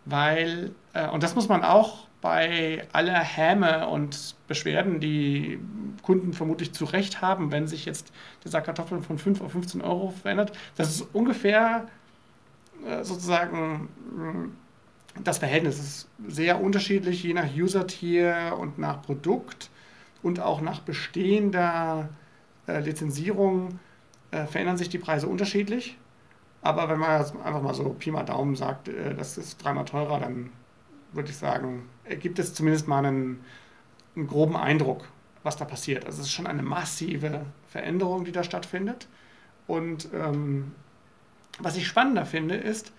weil, 0.07 0.73
äh, 0.95 1.09
und 1.09 1.23
das 1.23 1.35
muss 1.35 1.49
man 1.49 1.63
auch 1.63 2.07
bei 2.23 2.89
aller 2.93 3.21
Häme 3.21 3.89
und 3.89 4.35
Beschwerden, 4.49 5.01
die 5.01 5.61
Kunden 6.03 6.33
vermutlich 6.33 6.73
zu 6.73 6.87
Recht 6.87 7.21
haben, 7.21 7.53
wenn 7.53 7.67
sich 7.67 7.85
jetzt 7.85 8.11
dieser 8.45 8.63
Kartoffeln 8.63 9.03
von 9.03 9.19
5 9.19 9.43
auf 9.43 9.53
15 9.53 9.83
Euro 9.83 10.11
verändert, 10.11 10.53
das 10.77 10.89
ist 10.89 11.03
ungefähr 11.13 11.87
äh, 12.87 13.05
sozusagen 13.05 13.89
das 15.23 15.39
Verhältnis 15.39 15.79
ist 15.79 16.09
sehr 16.29 16.61
unterschiedlich, 16.61 17.23
je 17.23 17.35
nach 17.35 17.49
User-Tier 17.55 18.57
und 18.59 18.79
nach 18.79 19.03
Produkt 19.03 19.71
und 20.23 20.41
auch 20.41 20.61
nach 20.61 20.81
bestehender 20.81 22.09
äh, 22.67 22.81
Lizenzierung 22.81 23.79
äh, 24.31 24.47
verändern 24.47 24.77
sich 24.77 24.89
die 24.89 24.99
Preise 24.99 25.27
unterschiedlich. 25.27 25.97
Aber 26.67 26.89
wenn 26.89 26.99
man 26.99 27.21
jetzt 27.21 27.33
einfach 27.37 27.63
mal 27.63 27.75
so 27.75 27.91
Pi 27.91 28.11
mal 28.11 28.25
Daumen 28.25 28.57
sagt, 28.57 28.89
äh, 28.89 29.15
das 29.15 29.39
ist 29.39 29.63
dreimal 29.63 29.85
teurer, 29.85 30.19
dann 30.19 30.51
würde 31.13 31.31
ich 31.31 31.37
sagen, 31.37 31.89
gibt 32.19 32.41
es 32.41 32.55
zumindest 32.55 32.89
mal 32.89 33.07
einen, 33.07 33.41
einen 34.17 34.27
groben 34.27 34.57
Eindruck, 34.57 35.05
was 35.45 35.57
da 35.57 35.65
passiert. 35.65 36.07
Also 36.07 36.21
es 36.21 36.27
ist 36.27 36.33
schon 36.33 36.49
eine 36.49 36.65
massive 36.65 37.47
Veränderung, 37.69 38.25
die 38.25 38.33
da 38.33 38.43
stattfindet. 38.43 39.07
Und 39.69 40.09
ähm, 40.13 40.73
was 41.61 41.77
ich 41.77 41.87
spannender 41.87 42.27
finde, 42.27 42.57
ist, 42.57 42.93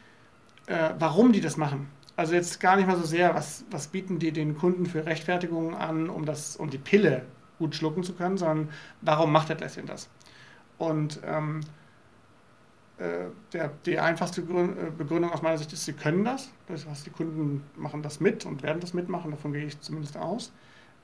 äh, 0.68 0.92
warum 0.98 1.34
die 1.34 1.42
das 1.42 1.58
machen. 1.58 1.90
Also 2.16 2.36
jetzt 2.36 2.62
gar 2.62 2.78
nicht 2.78 2.88
mal 2.88 2.96
so 2.96 3.04
sehr, 3.04 3.36
was, 3.36 3.66
was 3.70 3.90
bieten 3.90 4.18
die 4.18 4.32
den 4.32 4.58
Kunden 4.58 4.86
für 4.86 5.06
Rechtfertigungen 5.06 5.76
an, 5.76 6.10
um, 6.10 6.26
das, 6.26 6.56
um 6.56 6.70
die 6.70 6.78
Pille 6.78 7.26
gut 7.60 7.76
schlucken 7.76 8.04
zu 8.04 8.14
können, 8.14 8.38
sondern 8.38 8.70
warum 9.02 9.34
macht 9.34 9.52
Atlassian 9.52 9.88
das? 9.88 10.08
Und 10.78 11.20
ähm, 11.26 11.60
äh, 11.60 11.64
der, 13.54 13.72
die 13.86 14.00
einfachste 14.00 14.42
äh, 14.42 14.92
Begründung 14.98 15.32
aus 15.32 15.42
meiner 15.42 15.58
Sicht 15.58 15.72
ist, 15.74 15.86
sie 15.86 15.94
können 15.94 16.24
das. 16.26 16.50
Das 16.68 16.86
heißt, 16.86 17.06
die 17.06 17.12
Kunden 17.12 17.64
machen 17.76 18.02
das 18.02 18.20
mit 18.20 18.46
und 18.46 18.64
werden 18.64 18.80
das 18.80 18.94
mitmachen, 18.94 19.32
davon 19.32 19.54
gehe 19.54 19.66
ich 19.66 19.80
zumindest 19.82 20.18
aus. 20.18 20.52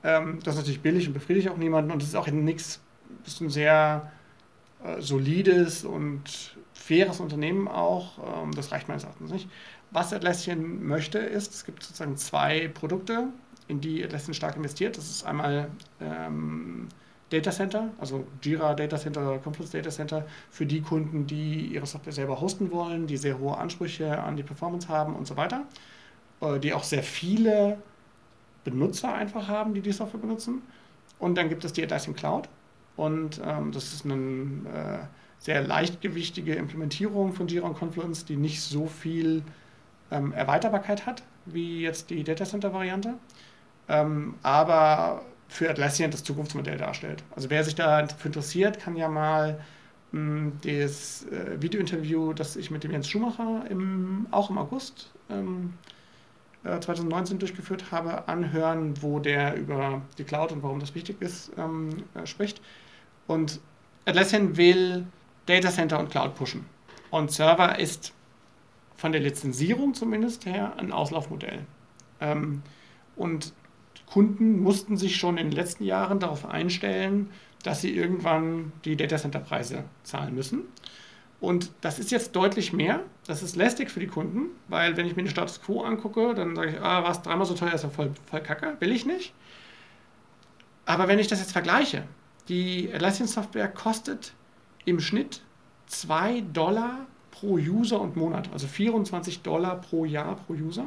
Ähm, 0.02 0.40
das 0.42 0.54
ist 0.54 0.60
natürlich 0.60 0.80
billig 0.80 1.06
und 1.06 1.14
befriedigt 1.14 1.48
auch 1.48 1.56
niemanden 1.56 1.90
und 1.92 2.02
es 2.02 2.08
ist 2.08 2.16
auch 2.16 2.26
nichts, 2.26 2.80
ist 3.24 3.40
ein 3.40 3.50
sehr 3.50 4.10
äh, 4.82 5.00
solides 5.00 5.84
und 5.84 6.56
faires 6.72 7.20
Unternehmen 7.20 7.68
auch. 7.68 8.42
Ähm, 8.42 8.52
das 8.52 8.72
reicht 8.72 8.88
meines 8.88 9.04
Erachtens 9.04 9.30
nicht. 9.30 9.48
Was 9.90 10.12
Atlassian 10.12 10.84
möchte, 10.84 11.18
ist, 11.18 11.54
es 11.54 11.64
gibt 11.64 11.82
sozusagen 11.84 12.16
zwei 12.16 12.68
Produkte, 12.68 13.28
in 13.68 13.80
die 13.80 14.04
Atlassian 14.04 14.34
stark 14.34 14.56
investiert. 14.56 14.98
Das 14.98 15.08
ist 15.08 15.24
einmal 15.24 15.70
ähm, 16.00 16.88
Data 17.34 17.50
Center, 17.50 17.90
also 17.98 18.26
Jira 18.42 18.74
Data 18.74 18.96
Center 18.96 19.28
oder 19.28 19.38
Confluence 19.38 19.72
Data 19.72 19.90
Center, 19.90 20.24
für 20.50 20.66
die 20.66 20.80
Kunden, 20.80 21.26
die 21.26 21.66
ihre 21.66 21.86
Software 21.86 22.12
selber 22.12 22.40
hosten 22.40 22.70
wollen, 22.70 23.06
die 23.06 23.16
sehr 23.16 23.38
hohe 23.38 23.56
Ansprüche 23.56 24.22
an 24.22 24.36
die 24.36 24.42
Performance 24.42 24.88
haben 24.88 25.16
und 25.16 25.26
so 25.26 25.36
weiter, 25.36 25.62
äh, 26.40 26.58
die 26.60 26.72
auch 26.72 26.84
sehr 26.84 27.02
viele 27.02 27.78
Benutzer 28.64 29.12
einfach 29.12 29.48
haben, 29.48 29.74
die 29.74 29.80
die 29.80 29.92
Software 29.92 30.20
benutzen. 30.20 30.62
Und 31.18 31.36
dann 31.36 31.48
gibt 31.48 31.64
es 31.64 31.72
die 31.72 31.82
Atlassian 31.82 32.14
Cloud 32.14 32.48
und 32.96 33.40
ähm, 33.44 33.72
das 33.72 33.92
ist 33.92 34.04
eine 34.04 34.14
äh, 34.14 35.06
sehr 35.38 35.62
leichtgewichtige 35.62 36.54
Implementierung 36.54 37.32
von 37.32 37.48
Jira 37.48 37.66
und 37.66 37.78
Confluence, 37.78 38.24
die 38.24 38.36
nicht 38.36 38.60
so 38.60 38.86
viel 38.86 39.42
ähm, 40.10 40.32
Erweiterbarkeit 40.32 41.06
hat 41.06 41.22
wie 41.46 41.82
jetzt 41.82 42.10
die 42.10 42.24
Data 42.24 42.44
Center 42.44 42.72
Variante. 42.72 43.14
Ähm, 43.88 44.34
aber 44.42 45.22
für 45.54 45.70
Atlassian 45.70 46.10
das 46.10 46.24
Zukunftsmodell 46.24 46.76
darstellt. 46.76 47.22
Also 47.36 47.48
wer 47.48 47.62
sich 47.62 47.76
dafür 47.76 48.26
interessiert, 48.26 48.80
kann 48.80 48.96
ja 48.96 49.08
mal 49.08 49.60
mh, 50.10 50.20
hm, 50.20 50.52
das 50.64 51.26
äh, 51.26 51.62
Videointerview, 51.62 52.32
das 52.32 52.56
ich 52.56 52.72
mit 52.72 52.82
dem 52.82 52.90
Jens 52.90 53.08
Schumacher 53.08 53.64
im, 53.70 54.26
auch 54.32 54.50
im 54.50 54.58
August 54.58 55.12
ähm, 55.30 55.74
äh, 56.64 56.80
2019 56.80 57.38
durchgeführt 57.38 57.92
habe, 57.92 58.26
anhören, 58.26 59.00
wo 59.00 59.20
der 59.20 59.54
über 59.54 60.02
die 60.18 60.24
Cloud 60.24 60.50
und 60.50 60.64
warum 60.64 60.80
das 60.80 60.96
wichtig 60.96 61.22
ist, 61.22 61.52
ähm, 61.56 61.90
äh, 62.14 62.26
spricht. 62.26 62.60
Und 63.28 63.60
Atlassian 64.06 64.56
will 64.56 65.06
Data 65.46 65.70
Center 65.70 66.00
und 66.00 66.10
Cloud 66.10 66.34
pushen. 66.34 66.66
Und 67.10 67.30
Server 67.30 67.78
ist 67.78 68.12
von 68.96 69.12
der 69.12 69.20
Lizenzierung 69.20 69.94
zumindest 69.94 70.46
her 70.46 70.72
ein 70.78 70.90
Auslaufmodell. 70.90 71.60
Ähm, 72.20 72.62
und 73.14 73.52
Kunden 74.14 74.60
mussten 74.62 74.96
sich 74.96 75.16
schon 75.16 75.38
in 75.38 75.48
den 75.48 75.56
letzten 75.56 75.82
Jahren 75.82 76.20
darauf 76.20 76.46
einstellen, 76.46 77.30
dass 77.64 77.80
sie 77.80 77.96
irgendwann 77.96 78.70
die 78.84 78.94
Datacenter-Preise 78.94 79.82
zahlen 80.04 80.36
müssen. 80.36 80.60
Und 81.40 81.72
das 81.80 81.98
ist 81.98 82.12
jetzt 82.12 82.36
deutlich 82.36 82.72
mehr. 82.72 83.00
Das 83.26 83.42
ist 83.42 83.56
lästig 83.56 83.90
für 83.90 83.98
die 83.98 84.06
Kunden, 84.06 84.50
weil 84.68 84.96
wenn 84.96 85.06
ich 85.06 85.16
mir 85.16 85.24
den 85.24 85.30
Status 85.30 85.60
Quo 85.60 85.82
angucke, 85.82 86.32
dann 86.32 86.54
sage 86.54 86.70
ich, 86.70 86.80
ah, 86.80 87.02
was 87.02 87.22
dreimal 87.22 87.44
so 87.44 87.54
teuer 87.54 87.72
ist 87.72 87.82
ja 87.82 87.90
voll, 87.90 88.12
voll 88.30 88.40
kacke, 88.40 88.76
will 88.78 88.92
ich 88.92 89.04
nicht. 89.04 89.34
Aber 90.86 91.08
wenn 91.08 91.18
ich 91.18 91.26
das 91.26 91.40
jetzt 91.40 91.50
vergleiche, 91.50 92.04
die 92.48 92.88
Atlassian-Software 92.94 93.66
kostet 93.66 94.32
im 94.84 95.00
Schnitt 95.00 95.42
2 95.88 96.44
Dollar 96.52 97.08
pro 97.32 97.54
User 97.54 98.00
und 98.00 98.14
Monat, 98.14 98.48
also 98.52 98.68
24 98.68 99.42
Dollar 99.42 99.80
pro 99.80 100.04
Jahr 100.04 100.36
pro 100.36 100.52
User. 100.52 100.86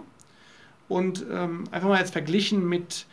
Und 0.88 1.26
ähm, 1.32 1.66
einfach 1.72 1.90
mal 1.90 2.00
jetzt 2.00 2.14
verglichen 2.14 2.68
mit 2.68 3.06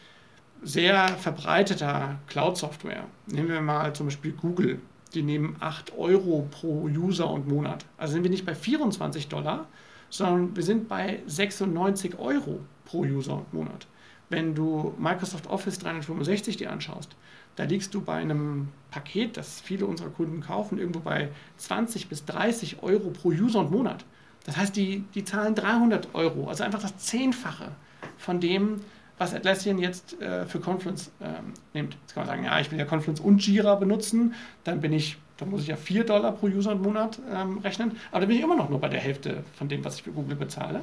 sehr 0.63 1.09
verbreiteter 1.09 2.19
Cloud-Software. 2.27 3.05
Nehmen 3.27 3.49
wir 3.49 3.61
mal 3.61 3.95
zum 3.95 4.07
Beispiel 4.07 4.33
Google. 4.33 4.81
Die 5.13 5.23
nehmen 5.23 5.57
8 5.61 5.97
Euro 5.97 6.49
pro 6.51 6.85
User 6.85 7.31
und 7.31 7.47
Monat. 7.47 7.85
Also 7.99 8.15
sind 8.15 8.25
wir 8.25 8.31
nicht 8.31 8.47
bei 8.47 8.55
24 8.55 9.29
Dollar, 9.29 9.67
sondern 10.11 10.57
wir 10.57 10.63
sind 10.63 10.89
bei 10.89 11.23
96 11.27 12.19
Euro 12.19 12.61
pro 12.85 13.01
User 13.01 13.35
und 13.35 13.53
Monat. 13.53 13.87
Wenn 14.31 14.55
du 14.55 14.95
Microsoft 14.99 15.47
Office 15.49 15.79
365 15.79 16.57
dir 16.57 16.73
anschaust, 16.73 17.15
da 17.57 17.65
liegst 17.65 17.95
du 17.95 18.01
bei 18.01 18.15
einem 18.15 18.69
Paket, 18.91 19.37
das 19.37 19.61
viele 19.61 19.87
unserer 19.87 20.09
Kunden 20.09 20.41
kaufen, 20.41 20.79
irgendwo 20.79 21.01
bei 21.01 21.31
20 21.59 22.09
bis 22.09 22.25
30 22.25 22.83
Euro 22.83 23.11
pro 23.11 23.29
User 23.29 23.61
und 23.61 23.71
Monat. 23.71 24.05
Das 24.45 24.57
heißt, 24.57 24.77
die, 24.77 25.05
die 25.15 25.25
zahlen 25.25 25.55
300 25.55 26.15
Euro, 26.15 26.49
also 26.49 26.65
einfach 26.65 26.83
das 26.83 26.97
Zehnfache 26.99 27.73
von 28.19 28.41
dem, 28.41 28.81
was 29.19 29.35
Atlassian 29.35 29.79
jetzt 29.79 30.21
äh, 30.21 30.45
für 30.47 30.61
Confluence 30.61 31.11
ähm, 31.21 31.55
nimmt. 31.73 31.97
Jetzt 32.03 32.15
kann 32.15 32.27
man 32.27 32.29
sagen, 32.29 32.45
ja, 32.45 32.61
ich 32.61 32.71
will 32.71 32.79
ja 32.79 32.85
Confluence 32.85 33.21
und 33.21 33.47
Jira 33.47 33.75
benutzen, 33.77 34.35
dann 34.65 34.81
bin 34.81 34.93
ich, 34.93 35.17
dann 35.39 35.51
muss 35.51 35.63
ich 35.63 35.69
ja 35.69 35.77
4 35.77 36.05
Dollar 36.05 36.33
pro 36.33 36.47
User 36.47 36.73
und 36.73 36.83
Monat 36.83 37.19
ähm, 37.33 37.59
rechnen, 37.59 37.93
aber 38.11 38.21
dann 38.21 38.29
bin 38.29 38.39
ich 38.39 38.43
immer 38.43 38.57
noch 38.57 38.69
nur 38.69 38.81
bei 38.81 38.89
der 38.89 39.01
Hälfte 39.01 39.45
von 39.57 39.69
dem, 39.69 39.85
was 39.85 39.97
ich 39.97 40.03
für 40.03 40.13
Google 40.13 40.37
bezahle. 40.37 40.83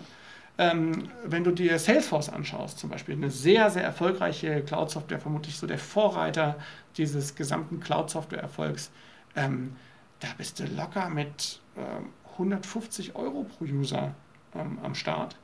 Ähm, 0.58 1.10
wenn 1.26 1.44
du 1.44 1.52
dir 1.52 1.80
Salesforce 1.80 2.30
anschaust, 2.30 2.78
zum 2.80 2.90
Beispiel, 2.90 3.16
eine 3.16 3.32
sehr, 3.32 3.70
sehr 3.70 3.84
erfolgreiche 3.84 4.62
Cloud-Software, 4.62 5.20
vermutlich 5.20 5.58
so 5.58 5.66
der 5.66 5.80
Vorreiter 5.80 6.56
dieses 6.98 7.36
gesamten 7.36 7.80
Cloud-Software-Erfolgs, 7.80 8.92
ähm, 9.36 9.76
da 10.20 10.28
bist 10.38 10.60
du 10.60 10.66
locker 10.66 11.10
mit 11.10 11.62
ähm, 11.78 12.10
150 12.34 13.16
Euro 13.16 13.44
pro 13.44 13.66
User 13.66 14.16
ähm, 14.56 14.80
am 14.84 14.96
Start 14.96 15.38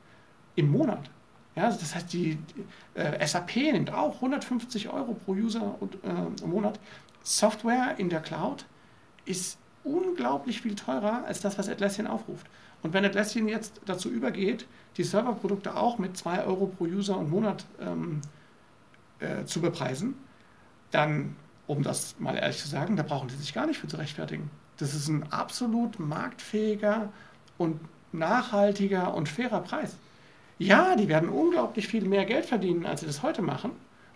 im 0.56 0.70
Monat. 0.70 1.10
Ja, 1.54 1.64
also 1.64 1.78
das 1.80 1.94
heißt, 1.94 2.12
die, 2.12 2.38
äh, 2.94 3.26
SAP 3.26 3.56
nimmt 3.56 3.92
auch 3.92 4.16
150 4.16 4.90
Euro 4.90 5.14
pro 5.14 5.32
User 5.32 5.74
und, 5.80 5.94
äh, 6.04 6.44
im 6.44 6.50
Monat. 6.50 6.78
Software 7.22 7.96
in 7.98 8.08
der 8.10 8.20
Cloud 8.20 8.64
ist 9.24 9.58
unglaublich 9.84 10.62
viel 10.62 10.74
teurer 10.74 11.24
als 11.24 11.40
das, 11.40 11.58
was 11.58 11.68
Atlassian 11.68 12.06
aufruft. 12.06 12.46
Und 12.82 12.92
wenn 12.92 13.04
Atlassian 13.04 13.48
jetzt 13.48 13.80
dazu 13.86 14.08
übergeht, 14.08 14.66
die 14.96 15.02
Serverprodukte 15.02 15.76
auch 15.76 15.98
mit 15.98 16.16
2 16.16 16.44
Euro 16.44 16.66
pro 16.66 16.84
User 16.84 17.18
und 17.18 17.30
Monat 17.30 17.64
ähm, 17.80 18.20
äh, 19.18 19.44
zu 19.44 19.60
bepreisen, 19.60 20.14
dann, 20.90 21.36
um 21.66 21.82
das 21.82 22.18
mal 22.18 22.36
ehrlich 22.36 22.58
zu 22.58 22.68
sagen, 22.68 22.96
da 22.96 23.02
brauchen 23.02 23.28
die 23.28 23.34
sich 23.34 23.52
gar 23.52 23.66
nicht 23.66 23.78
für 23.78 23.88
zu 23.88 23.96
rechtfertigen. 23.96 24.50
Das 24.78 24.94
ist 24.94 25.08
ein 25.08 25.32
absolut 25.32 25.98
marktfähiger 25.98 27.12
und 27.58 27.80
nachhaltiger 28.12 29.14
und 29.14 29.28
fairer 29.28 29.60
Preis. 29.60 29.96
Ja, 30.58 30.96
die 30.96 31.08
werden 31.08 31.28
unglaublich 31.28 31.88
viel 31.88 32.04
mehr 32.04 32.24
Geld 32.24 32.46
verdienen, 32.46 32.86
als 32.86 33.00
sie 33.00 33.06
das 33.06 33.22
heute 33.22 33.42
machen. 33.42 33.72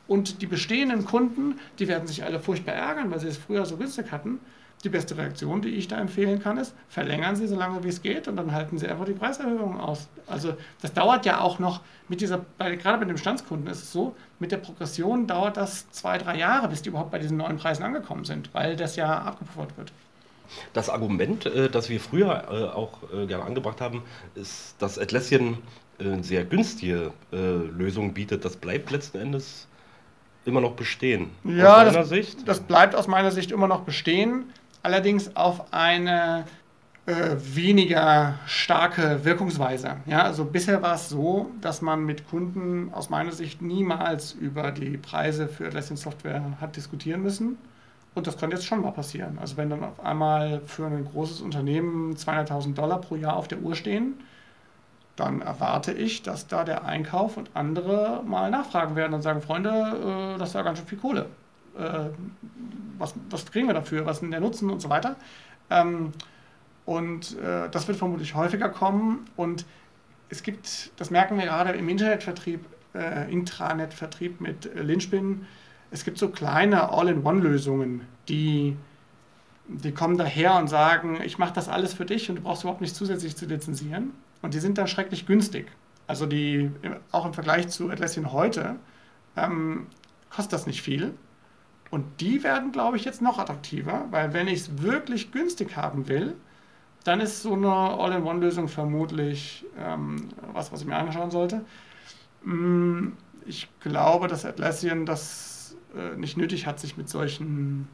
Und 0.09 0.43
die 0.43 0.47
bestehenden 0.47 1.05
Kunden, 1.05 1.59
die 1.79 1.89
werden 1.89 2.09
sich 2.09 2.25
alle 2.25 2.41
furchtbar 2.41 2.75
ärgern, 2.75 3.11
weil 3.11 3.21
sie 3.21 3.29
es 3.29 3.37
früher 3.37 3.65
so 3.65 3.77
günstig 3.77 4.11
hatten. 4.11 4.41
Die 4.83 4.89
beste 4.89 5.17
Reaktion, 5.17 5.63
die 5.63 5.69
ich 5.69 5.87
da 5.87 5.99
empfehlen 5.99 6.43
kann, 6.43 6.59
ist, 6.59 6.75
verlängern 6.89 7.37
Sie 7.37 7.47
so 7.47 7.55
lange 7.55 7.85
wie 7.85 7.89
es 7.89 8.03
geht 8.03 8.27
und 8.27 8.35
dann 8.35 8.51
halten 8.51 8.79
Sie 8.79 8.89
einfach 8.89 9.05
die 9.05 9.13
Preiserhöhung 9.13 9.79
aus. 9.79 10.09
Also 10.27 10.55
das 10.81 10.93
dauert 10.93 11.25
ja 11.25 11.41
auch 11.41 11.61
noch, 11.61 11.83
mit 12.09 12.21
dieser, 12.21 12.45
bei, 12.59 12.75
gerade 12.75 12.99
bei 12.99 13.05
den 13.05 13.15
Bestandskunden 13.15 13.69
ist 13.69 13.83
es 13.83 13.93
so, 13.93 14.17
mit 14.41 14.51
der 14.51 14.57
Progression 14.57 15.29
dauert 15.29 15.57
das 15.57 15.89
zwei, 15.93 16.19
drei 16.19 16.37
Jahre, 16.37 16.67
bis 16.67 16.83
die 16.83 16.89
überhaupt 16.89 17.13
bei 17.13 17.21
diesen 17.21 17.37
neuen 17.37 17.59
Preisen 17.59 17.85
angekommen 17.85 18.25
sind, 18.25 18.53
weil 18.55 18.75
das 18.75 18.97
ja 18.97 19.23
abgepuffert 19.23 19.77
wird. 19.77 19.93
Das 20.73 20.89
Argument, 20.89 21.47
äh, 21.47 21.69
das 21.69 21.89
wir 21.89 22.01
früher 22.01 22.45
äh, 22.51 22.75
auch 22.75 22.99
äh, 23.13 23.27
gerne 23.27 23.45
angebracht 23.45 23.81
haben, 23.81 24.03
ist, 24.35 24.77
dass 24.79 24.99
Atlassian 24.99 25.59
eine 25.99 26.25
sehr 26.25 26.45
günstige 26.45 27.13
Lösung 27.31 28.13
bietet. 28.13 28.45
Das 28.45 28.57
bleibt 28.57 28.91
letzten 28.91 29.19
Endes 29.19 29.69
immer 30.45 30.61
noch 30.61 30.73
bestehen. 30.73 31.31
Ja, 31.45 31.87
aus 31.87 31.93
das, 31.93 32.09
Sicht? 32.09 32.49
das 32.49 32.59
bleibt 32.59 32.97
aus 32.97 33.07
meiner 33.07 33.31
Sicht 33.31 33.53
immer 33.53 33.69
noch 33.69 33.83
bestehen, 33.83 34.47
allerdings 34.83 35.37
auf 35.37 35.73
eine 35.73 36.45
weniger 37.07 38.39
starke 38.47 39.25
Wirkungsweise. 39.25 39.99
Ja, 40.07 40.23
also 40.23 40.45
bisher 40.45 40.83
war 40.83 40.97
es 40.97 41.09
so, 41.09 41.53
dass 41.61 41.83
man 41.83 42.05
mit 42.05 42.29
Kunden 42.29 42.93
aus 42.93 43.09
meiner 43.09 43.33
Sicht 43.33 43.63
niemals 43.63 44.33
über 44.33 44.73
die 44.73 44.97
Preise 44.97 45.47
für 45.47 45.67
Atlassian 45.67 45.99
Software 45.99 46.43
hat 46.61 46.75
diskutieren 46.75 47.23
müssen. 47.23 47.59
Und 48.15 48.27
das 48.27 48.37
kann 48.37 48.51
jetzt 48.51 48.67
schon 48.67 48.83
mal 48.83 48.93
passieren. 48.93 49.39
Also 49.41 49.57
wenn 49.57 49.71
dann 49.71 49.83
auf 49.85 50.01
einmal 50.05 50.61
für 50.67 50.87
ein 50.87 51.05
großes 51.05 51.41
Unternehmen 51.41 52.15
200.000 52.15 52.75
Dollar 52.75 53.01
pro 53.01 53.17
Jahr 53.17 53.37
auf 53.37 53.49
der 53.49 53.61
Uhr 53.61 53.75
stehen, 53.75 54.15
dann 55.17 55.41
erwarte 55.41 55.93
ich, 55.93 56.23
dass 56.23 56.47
da 56.47 56.65
der 56.65 56.85
Einkauf 56.85 57.37
und 57.37 57.51
andere 57.55 58.23
mal 58.27 58.51
nachfragen 58.51 58.97
werden 58.97 59.15
und 59.15 59.23
sagen, 59.23 59.41
Freunde, 59.41 60.35
äh, 60.35 60.39
das 60.39 60.55
war 60.55 60.65
ganz 60.65 60.79
schön 60.79 60.89
viel 60.89 60.99
Kohle. 60.99 61.27
Äh, 61.79 62.11
was, 62.99 63.15
was 63.31 63.47
kriegen 63.47 63.67
wir 63.67 63.75
dafür? 63.75 64.05
Was 64.07 64.17
ist 64.17 64.23
denn 64.23 64.31
der 64.31 64.41
Nutzen 64.41 64.71
und 64.71 64.81
so 64.81 64.91
weiter? 64.91 65.17
Ähm, 65.71 66.13
und 66.85 67.39
äh, 67.39 67.69
das 67.71 67.89
wird 67.89 67.99
vermutlich 67.99 68.35
häufiger 68.35 68.69
kommen. 68.69 69.27
Und 69.37 69.65
es 70.29 70.43
gibt, 70.43 70.93
das 70.99 71.11
merken 71.11 71.39
wir 71.39 71.45
gerade 71.45 71.73
im 71.73 71.89
Internetvertrieb, 71.89 72.65
Intranetvertrieb 73.31 74.43
mit 74.43 74.69
Lynchpin, 74.75 75.47
es 75.93 76.05
gibt 76.05 76.19
so 76.19 76.31
kleine 76.31 76.91
All-in-One-Lösungen, 76.91 78.01
die, 78.29 78.77
die 79.69 79.93
kommen 79.93 80.17
daher 80.17 80.57
und 80.57 80.69
sagen, 80.69 81.21
ich 81.23 81.39
mache 81.39 81.53
das 81.53 81.69
alles 81.69 81.93
für 81.93 82.07
dich 82.07 82.31
und 82.31 82.37
du 82.37 82.43
brauchst 82.43 82.63
überhaupt 82.63 82.81
nicht 82.81 82.97
zusätzlich 82.97 83.37
zu 83.37 83.47
lizenzieren. 83.47 84.13
Und 84.41 84.55
die 84.55 84.59
sind 84.59 84.79
dann 84.79 84.89
schrecklich 84.89 85.27
günstig. 85.27 85.67
Also 86.07 86.27
die, 86.27 86.71
auch 87.13 87.27
im 87.27 87.35
Vergleich 87.35 87.69
zu 87.69 87.91
Atlassian 87.91 88.33
heute, 88.33 88.77
ähm, 89.37 89.87
kostet 90.31 90.55
das 90.55 90.67
nicht 90.67 90.83
viel. 90.83 91.15
Und 91.91 92.21
die 92.21 92.43
werden, 92.43 92.73
glaube 92.73 92.97
ich, 92.97 93.05
jetzt 93.05 93.21
noch 93.21 93.39
attraktiver, 93.39 94.07
weil 94.11 94.33
wenn 94.33 94.49
ich 94.49 94.61
es 94.61 94.83
wirklich 94.83 95.31
günstig 95.31 95.77
haben 95.77 96.09
will, 96.09 96.35
dann 97.05 97.21
ist 97.21 97.43
so 97.43 97.53
eine 97.53 97.69
All-in-One-Lösung 97.71 98.69
vermutlich 98.69 99.67
ähm, 99.79 100.29
was, 100.53 100.73
was 100.73 100.81
ich 100.81 100.87
mir 100.87 100.97
anschauen 100.97 101.31
sollte. 101.31 101.65
Mm, 102.45 103.09
ich 103.45 103.69
glaube, 103.81 104.29
dass 104.29 104.47
Atlassian 104.47 105.05
das 105.05 105.52
äh, 105.97 106.17
nicht 106.17 106.37
nötig 106.37 106.67
hat, 106.67 106.81
sich 106.81 106.97
mit 106.97 107.09
solchen 107.09 107.89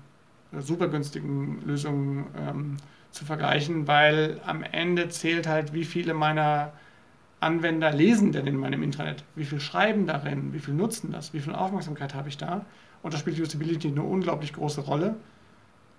äh, 0.53 0.61
super 0.61 0.89
günstigen 0.89 1.63
Lösungen 1.65 2.27
ähm, 2.37 2.77
zu 3.11 3.25
vergleichen, 3.25 3.87
weil 3.87 4.41
am 4.47 4.63
Ende 4.63 5.09
zählt 5.09 5.47
halt, 5.47 5.73
wie 5.73 5.85
viele 5.85 6.15
meiner 6.15 6.73
Anwender 7.41 7.93
lesen 7.93 8.33
denn 8.33 8.47
in 8.47 8.57
meinem 8.57 8.83
Internet, 8.83 9.25
wie 9.37 9.45
viel 9.45 9.61
schreiben 9.61 10.07
darin, 10.07 10.53
wie 10.53 10.59
viel 10.59 10.75
nutzen 10.75 11.13
das, 11.13 11.33
wie 11.33 11.41
viel 11.41 11.55
Aufmerksamkeit 11.55 12.15
habe 12.15 12.29
ich 12.29 12.37
da. 12.37 12.65
Und 13.03 13.15
da 13.15 13.19
spielt 13.19 13.39
Usability 13.41 13.89
eine 13.89 14.03
unglaublich 14.03 14.53
große 14.53 14.81
Rolle. 14.81 15.15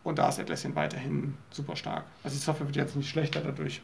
Und 0.03 0.19
da 0.19 0.29
ist 0.29 0.39
Atlassian 0.39 0.75
weiterhin 0.75 1.35
super 1.49 1.75
stark. 1.75 2.03
Also 2.23 2.35
die 2.35 2.41
Software 2.41 2.67
wird 2.67 2.75
jetzt 2.75 2.95
nicht 2.95 3.09
schlechter 3.09 3.41
dadurch. 3.41 3.81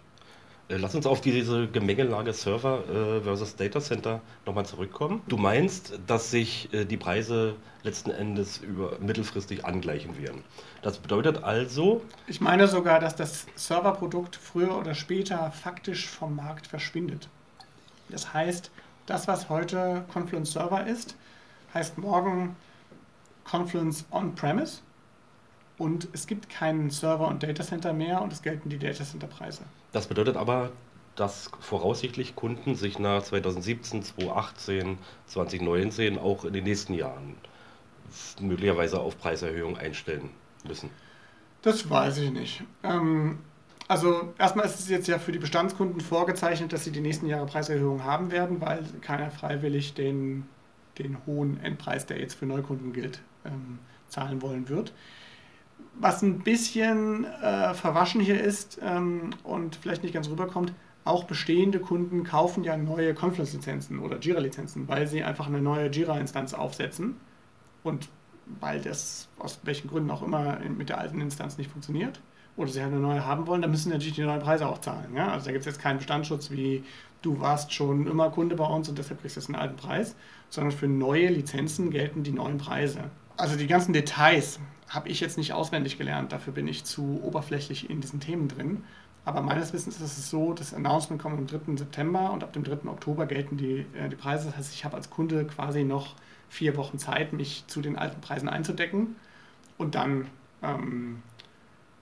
Äh, 0.67 0.77
lass 0.77 0.95
uns 0.95 1.05
auf 1.05 1.22
diese 1.22 1.67
Gemengelage 1.67 2.34
Server 2.34 2.84
äh, 2.89 3.22
versus 3.22 3.55
Data 3.55 3.79
Center 3.79 4.22
nochmal 4.45 4.65
zurückkommen. 4.65 5.22
Du 5.27 5.38
meinst, 5.38 6.00
dass 6.07 6.31
sich 6.31 6.74
äh, 6.74 6.86
die 6.86 6.98
Preise 6.98 7.55
letzten 7.84 8.10
Endes 8.10 8.57
über 8.57 8.98
mittelfristig 9.00 9.63
angleichen 9.63 10.19
werden. 10.19 10.43
Das 10.81 10.98
bedeutet 10.98 11.43
also. 11.43 12.01
Ich 12.25 12.41
meine 12.41 12.67
sogar, 12.67 13.00
dass 13.00 13.15
das 13.15 13.45
Serverprodukt 13.55 14.36
früher 14.36 14.75
oder 14.77 14.95
später 14.95 15.51
faktisch 15.51 16.07
vom 16.07 16.36
Markt 16.36 16.65
verschwindet. 16.65 17.29
Das 18.10 18.34
heißt, 18.34 18.72
das, 19.05 19.27
was 19.27 19.50
heute 19.50 20.03
Confluence 20.12 20.53
Server 20.53 20.88
ist, 20.88 21.15
heißt 21.75 22.00
morgen 22.00 22.55
Confluence 23.43 24.05
On-Premise 24.10 24.79
und 25.77 26.07
es 26.13 26.25
gibt 26.25 26.50
keinen 26.50 26.89
Server 26.89 27.27
und 27.27 27.43
Datacenter 27.43 27.93
mehr 27.93 28.22
und 28.24 28.34
es 28.34 28.41
gelten 28.41 28.69
die 28.69 28.79
Datacenter-Preise. 28.79 29.62
Das 29.96 30.08
bedeutet 30.08 30.36
aber, 30.36 30.74
dass 31.16 31.50
voraussichtlich 31.62 32.36
Kunden 32.36 32.75
sich 32.75 33.00
nach 33.00 33.24
2017, 33.24 34.04
2018, 34.04 34.98
2019 35.28 36.20
auch 36.20 36.44
in 36.44 36.52
den 36.52 36.66
nächsten 36.66 36.96
Jahren 36.96 37.36
möglicherweise 38.42 39.00
auf 39.00 39.18
Preiserhöhungen 39.18 39.78
einstellen 39.78 40.32
müssen. 40.68 40.90
Das 41.62 41.90
weiß 41.90 42.18
ich 42.18 42.32
nicht. 42.32 42.62
Ähm, 42.84 43.40
also 43.88 44.34
erstmal 44.38 44.66
ist 44.66 44.82
es 44.82 44.90
jetzt 44.90 45.08
ja 45.08 45.18
für 45.18 45.32
die 45.32 45.40
Bestandskunden 45.40 46.02
vorgezeichnet, 46.02 46.74
dass 46.74 46.84
sie 46.84 46.92
die 46.92 47.00
nächsten 47.00 47.28
Jahre 47.28 47.46
Preiserhöhungen 47.46 48.04
haben 48.04 48.32
werden, 48.32 48.60
weil 48.60 48.84
keiner 49.00 49.32
freiwillig 49.32 49.94
den, 49.94 50.46
den 51.00 51.25
hohen 51.25 51.58
Endpreis, 51.64 52.06
der 52.06 52.20
jetzt 52.20 52.34
für 52.34 52.46
Neukunden 52.46 52.92
gilt, 52.92 53.22
ähm, 53.46 53.80
zahlen 54.10 54.42
wollen 54.42 54.68
wird. 54.68 54.92
Was 55.98 56.22
ein 56.22 56.39
bisschen 56.39 57.25
äh, 57.25 57.74
verwaschen 57.74 58.22
hier 58.22 58.41
ist 58.41 58.79
ähm, 58.84 59.29
und 59.44 59.77
vielleicht 59.77 60.03
nicht 60.03 60.13
ganz 60.13 60.29
rüberkommt, 60.29 60.74
auch 61.05 61.24
bestehende 61.24 61.79
Kunden 61.79 62.24
kaufen 62.24 62.63
ja 62.63 62.75
neue 62.75 63.13
Confluence-Lizenzen 63.13 64.00
oder 64.00 64.20
Jira-Lizenzen, 64.20 64.88
weil 64.88 65.08
sie 65.08 65.24
einfach 65.24 65.48
eine 65.48 65.62
neue 65.62 65.89
Jira-Instanz 65.89 66.53
aufsetzen 66.53 67.15
und 67.84 68.10
weil 68.60 68.82
das 68.82 69.29
aus 69.39 69.60
welchen 69.63 69.89
Gründen 69.89 70.12
auch 70.12 70.22
immer 70.22 70.60
mit 70.77 70.89
der 70.89 70.98
alten 70.98 71.22
Instanz 71.22 71.58
nicht 71.58 71.72
funktioniert 71.72 72.20
oder 72.58 72.70
sie 72.70 72.82
halt 72.82 72.91
eine 72.91 73.01
neue 73.01 73.25
haben 73.25 73.48
wollen, 73.48 73.62
dann 73.62 73.72
müssen 73.72 73.89
sie 73.89 73.94
natürlich 73.96 74.15
die 74.15 74.24
neuen 74.24 74.41
Preise 74.41 74.67
auch 74.67 74.79
zahlen. 74.79 75.15
Ja? 75.15 75.32
Also 75.32 75.46
da 75.46 75.51
gibt 75.51 75.62
es 75.62 75.65
jetzt 75.67 75.82
keinen 75.82 75.98
Bestandsschutz 75.98 76.51
wie 76.51 76.84
du 77.25 77.39
warst 77.39 77.74
schon 77.74 78.08
immer 78.08 78.29
Kunde 78.29 78.55
bei 78.55 78.65
uns 78.65 78.88
und 78.88 78.98
deshalb 78.98 79.22
kriegst 79.22 79.36
du 79.36 79.39
jetzt 79.39 79.50
einen 79.50 79.60
alten 79.60 79.77
Preis, 79.77 80.15
sondern 80.50 80.72
für 80.72 80.88
neue 80.88 81.27
Lizenzen 81.29 81.89
gelten 81.89 82.24
die 82.24 82.32
neuen 82.32 82.58
Preise. 82.58 83.10
Also 83.38 83.58
die 83.58 83.68
ganzen 83.68 83.94
Details 83.94 84.60
habe 84.88 85.10
ich 85.10 85.20
jetzt 85.20 85.38
nicht 85.38 85.54
auswendig 85.54 85.98
gelernt, 85.98 86.32
dafür 86.32 86.54
bin 86.54 86.68
ich 86.68 86.86
zu 86.86 87.22
oberflächlich 87.24 87.89
in 87.89 88.01
diesen 88.01 88.20
Themen 88.20 88.48
drin. 88.48 88.84
Aber 89.25 89.42
meines 89.42 89.74
Wissens 89.74 90.00
ist 90.00 90.18
es 90.18 90.30
so, 90.30 90.54
das 90.54 90.74
Announcement 90.74 91.22
kommt 91.22 91.38
am 91.39 91.48
3. 91.48 91.77
September 91.77 92.32
und 92.32 92.44
ab 92.44 92.54
dem 92.54 92.63
3. 92.63 92.88
Oktober 92.88 93.25
gelten 93.25 93.58
die, 93.58 93.86
äh, 93.98 94.08
die 94.08 94.15
Preise. 94.15 94.46
Das 94.46 94.58
heißt, 94.58 94.74
ich 94.74 94.86
habe 94.86 94.96
als 94.96 95.10
Kunde 95.10 95.46
quasi 95.46 95.84
noch 95.84 96.15
vier 96.48 96.77
Wochen 96.77 97.00
Zeit, 97.00 97.34
mich 97.34 97.65
zu 97.68 97.82
den 97.82 97.98
alten 97.98 98.22
Preisen 98.22 98.48
einzudecken 98.48 99.15
und 99.77 99.96
dann 99.96 100.27
ähm, 100.62 101.24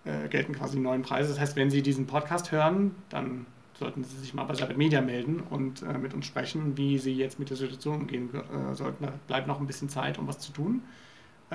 äh, 0.03 0.27
gelten 0.27 0.53
quasi 0.53 0.75
die 0.75 0.83
neuen 0.83 1.01
Preise. 1.01 1.29
Das 1.29 1.39
heißt, 1.39 1.55
wenn 1.55 1.71
Sie 1.71 1.81
diesen 1.81 2.07
Podcast 2.07 2.51
hören, 2.51 2.93
dann 3.09 3.45
sollten 3.79 4.03
Sie 4.03 4.17
sich 4.17 4.33
mal 4.33 4.43
bei 4.43 4.53
Sabbat 4.53 4.77
Media 4.77 5.01
melden 5.01 5.39
und 5.39 5.81
äh, 5.81 5.97
mit 5.97 6.13
uns 6.13 6.25
sprechen, 6.25 6.77
wie 6.77 6.97
Sie 6.99 7.15
jetzt 7.15 7.39
mit 7.39 7.49
der 7.49 7.57
Situation 7.57 8.01
umgehen 8.01 8.29
äh, 8.33 8.75
sollten. 8.75 9.05
Da 9.05 9.13
bleibt 9.27 9.47
noch 9.47 9.61
ein 9.61 9.67
bisschen 9.67 9.87
Zeit, 9.89 10.19
um 10.19 10.27
was 10.27 10.39
zu 10.39 10.51
tun. 10.51 10.81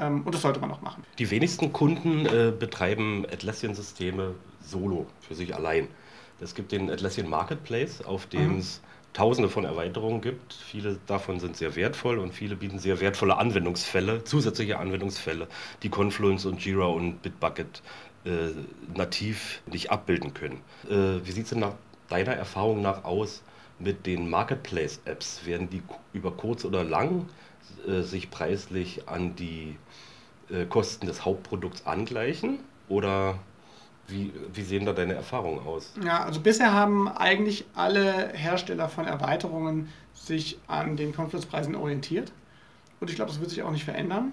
Ähm, 0.00 0.22
und 0.22 0.34
das 0.34 0.42
sollte 0.42 0.60
man 0.60 0.70
auch 0.70 0.80
machen. 0.80 1.04
Die 1.18 1.30
wenigsten 1.30 1.72
Kunden 1.72 2.26
äh, 2.26 2.52
betreiben 2.56 3.24
Atlassian-Systeme 3.30 4.34
solo, 4.60 5.06
für 5.20 5.34
sich 5.34 5.54
allein. 5.54 5.88
Es 6.40 6.54
gibt 6.54 6.72
den 6.72 6.90
Atlassian 6.90 7.28
Marketplace, 7.28 8.02
auf 8.02 8.26
dem 8.26 8.54
mhm. 8.54 8.58
es 8.58 8.80
tausende 9.12 9.48
von 9.48 9.64
Erweiterungen 9.64 10.20
gibt. 10.20 10.52
Viele 10.52 10.98
davon 11.06 11.40
sind 11.40 11.56
sehr 11.56 11.74
wertvoll 11.74 12.18
und 12.18 12.32
viele 12.32 12.56
bieten 12.56 12.78
sehr 12.78 13.00
wertvolle 13.00 13.38
Anwendungsfälle, 13.38 14.22
zusätzliche 14.24 14.78
Anwendungsfälle, 14.78 15.48
die 15.82 15.88
Confluence 15.88 16.46
und 16.46 16.64
Jira 16.64 16.86
und 16.86 17.22
Bitbucket 17.22 17.82
äh, 18.24 18.50
nativ 18.94 19.62
nicht 19.66 19.90
abbilden 19.90 20.34
können. 20.34 20.60
Äh, 20.88 21.26
wie 21.26 21.32
sieht 21.32 21.44
es 21.44 21.50
denn 21.50 21.60
nach 21.60 21.74
deiner 22.08 22.32
Erfahrung 22.34 22.82
nach 22.82 23.04
aus 23.04 23.42
mit 23.78 24.06
den 24.06 24.30
Marketplace-Apps? 24.30 25.46
Werden 25.46 25.68
die 25.70 25.82
über 26.12 26.30
kurz 26.30 26.64
oder 26.64 26.84
lang 26.84 27.26
äh, 27.86 28.02
sich 28.02 28.30
preislich 28.30 29.08
an 29.08 29.36
die 29.36 29.76
äh, 30.50 30.64
Kosten 30.66 31.06
des 31.06 31.24
Hauptprodukts 31.24 31.86
angleichen? 31.86 32.60
Oder 32.88 33.38
wie, 34.06 34.32
wie 34.52 34.62
sehen 34.62 34.86
da 34.86 34.92
deine 34.92 35.14
Erfahrungen 35.14 35.60
aus? 35.66 35.92
Ja, 36.02 36.24
also 36.24 36.40
bisher 36.40 36.72
haben 36.72 37.08
eigentlich 37.08 37.66
alle 37.74 38.28
Hersteller 38.32 38.88
von 38.88 39.04
Erweiterungen 39.04 39.88
sich 40.14 40.58
an 40.66 40.96
den 40.96 41.14
Confluence-Preisen 41.14 41.74
orientiert. 41.74 42.32
Und 43.00 43.10
ich 43.10 43.16
glaube, 43.16 43.30
das 43.30 43.40
wird 43.40 43.50
sich 43.50 43.62
auch 43.62 43.70
nicht 43.70 43.84
verändern. 43.84 44.32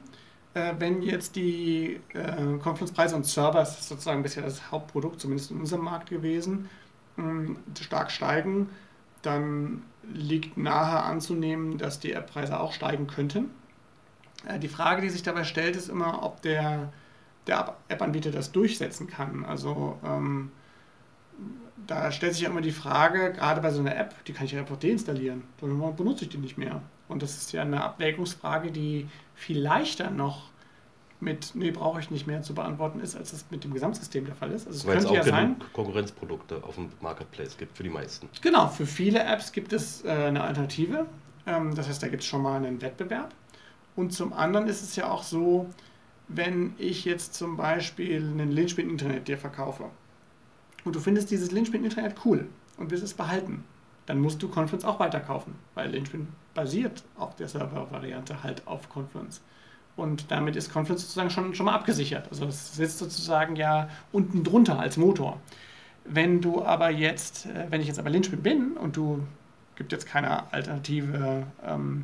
Äh, 0.54 0.74
wenn 0.80 1.02
jetzt 1.02 1.36
die 1.36 2.00
äh, 2.14 2.58
Confluence-Preise 2.64 3.16
und 3.16 3.26
Server, 3.26 3.60
das 3.60 3.80
ist 3.80 3.90
sozusagen 3.90 4.24
bisher 4.24 4.44
das 4.44 4.72
Hauptprodukt, 4.72 5.20
zumindest 5.20 5.52
in 5.52 5.60
unserem 5.60 5.84
Markt 5.84 6.10
gewesen, 6.10 6.70
mh, 7.18 7.58
stark 7.82 8.10
steigen, 8.12 8.70
dann 9.26 9.84
liegt 10.14 10.58
nahe 10.58 11.02
anzunehmen, 11.02 11.78
dass 11.78 12.00
die 12.00 12.14
App-Preise 12.14 12.60
auch 12.60 12.74
steigen 12.74 13.08
könnten. 13.08 13.50
Äh, 14.48 14.60
die 14.60 14.68
Frage, 14.68 15.02
die 15.02 15.10
sich 15.10 15.24
dabei 15.24 15.44
stellt, 15.44 15.76
ist 15.76 15.90
immer, 15.90 16.24
ob 16.24 16.42
der, 16.42 16.92
der 17.48 17.76
App-Anbieter 17.88 18.32
das 18.32 18.52
durchsetzen 18.52 19.08
kann. 19.08 19.46
Also 19.46 20.00
ähm, 20.06 20.52
da 21.88 22.12
stellt 22.12 22.34
sich 22.34 22.44
ja 22.44 22.50
immer 22.50 22.62
die 22.62 22.72
Frage, 22.72 23.34
gerade 23.34 23.62
bei 23.62 23.72
so 23.72 23.80
einer 23.82 23.96
App, 23.96 24.24
die 24.26 24.34
kann 24.34 24.46
ich 24.46 24.54
ja 24.54 24.60
einfach 24.60 24.78
deinstallieren, 24.78 25.44
dann 25.60 25.96
benutze 25.96 26.26
ich 26.26 26.30
die 26.30 26.38
nicht 26.38 26.58
mehr. 26.58 26.82
Und 27.08 27.22
das 27.22 27.38
ist 27.38 27.52
ja 27.52 27.62
eine 27.62 27.84
Abwägungsfrage, 27.84 28.72
die 28.72 29.08
viel 29.36 29.60
leichter 29.60 30.10
noch 30.10 30.50
mit, 31.20 31.52
nee, 31.56 31.72
brauche 31.72 32.00
ich 32.00 32.12
nicht 32.12 32.28
mehr 32.28 32.42
zu 32.42 32.54
beantworten 32.54 33.00
ist, 33.00 33.16
als 33.16 33.32
das 33.32 33.46
mit 33.50 33.64
dem 33.64 33.74
Gesamtsystem 33.74 34.26
der 34.26 34.36
Fall 34.36 34.52
ist. 34.52 34.68
Also 34.68 34.80
es 34.80 34.86
Weil 34.86 34.96
könnte 34.96 35.08
es 35.08 35.12
auch 35.12 35.26
ja 35.26 35.32
sein, 35.32 35.56
Konkurrenzprodukte 35.74 36.64
auf 36.64 36.76
dem 36.76 36.90
Marketplace 37.02 37.58
gibt 37.58 37.78
für 37.78 37.84
die 37.84 37.90
meisten. 37.90 38.30
Genau, 38.42 38.68
für 38.68 38.86
viele 38.86 39.24
Apps 39.24 39.52
gibt 39.52 39.74
es 39.74 40.04
äh, 40.04 40.10
eine 40.10 40.44
Alternative. 40.44 41.06
Ähm, 41.46 41.74
das 41.74 41.88
heißt, 41.88 42.04
da 42.04 42.08
gibt 42.08 42.24
es 42.24 42.28
schon 42.28 42.42
mal 42.42 42.58
einen 42.58 42.82
Wettbewerb. 42.82 43.34
Und 43.96 44.12
zum 44.12 44.34
anderen 44.34 44.68
ist 44.68 44.82
es 44.82 44.96
ja 44.96 45.10
auch 45.10 45.24
so, 45.24 45.68
wenn 46.28 46.74
ich 46.78 47.06
jetzt 47.06 47.34
zum 47.34 47.56
Beispiel 47.56 48.18
einen 48.18 48.52
Linchpin-Internet 48.52 49.28
dir 49.28 49.38
verkaufe 49.38 49.86
und 50.84 50.96
du 50.96 51.00
findest 51.00 51.32
dieses 51.32 51.52
Linchpin-Internet 51.52 52.16
cool 52.26 52.48
und 52.78 52.92
willst 52.92 53.04
es 53.04 53.14
behalten, 53.14 53.64
dann 54.06 54.20
musst 54.20 54.42
du 54.44 54.50
Confluence 54.50 54.86
auch 54.86 55.00
weiterkaufen, 55.00 55.56
weil 55.76 55.90
Linchpin 55.90 56.28
basiert 56.54 57.04
auf 57.18 57.36
der 57.36 57.48
Server-Variante 57.48 58.44
halt 58.44 58.68
auf 58.68 58.90
Confluence. 58.90 59.42
Und 59.96 60.30
damit 60.30 60.56
ist 60.56 60.72
Confluence 60.72 61.04
sozusagen 61.04 61.30
schon, 61.30 61.56
schon 61.56 61.68
mal 61.68 61.74
abgesichert. 61.74 62.28
Also 62.30 62.46
es 62.46 62.76
sitzt 62.76 62.98
sozusagen 62.98 63.56
ja 63.56 63.90
unten 64.12 64.44
drunter 64.44 64.80
als 64.80 64.98
Motor. 64.98 65.40
Wenn 66.04 66.42
du 66.42 66.64
aber 66.64 66.90
jetzt, 66.90 67.46
äh, 67.46 67.68
wenn 67.70 67.82
ich 67.82 67.88
jetzt 67.88 68.00
aber 68.00 68.10
Linchpin 68.10 68.42
bin 68.42 68.74
und 68.74 68.98
du 68.98 69.26
gibt 69.76 69.92
jetzt 69.92 70.08
keine 70.08 70.52
alternative 70.54 71.48
ähm, 71.66 72.04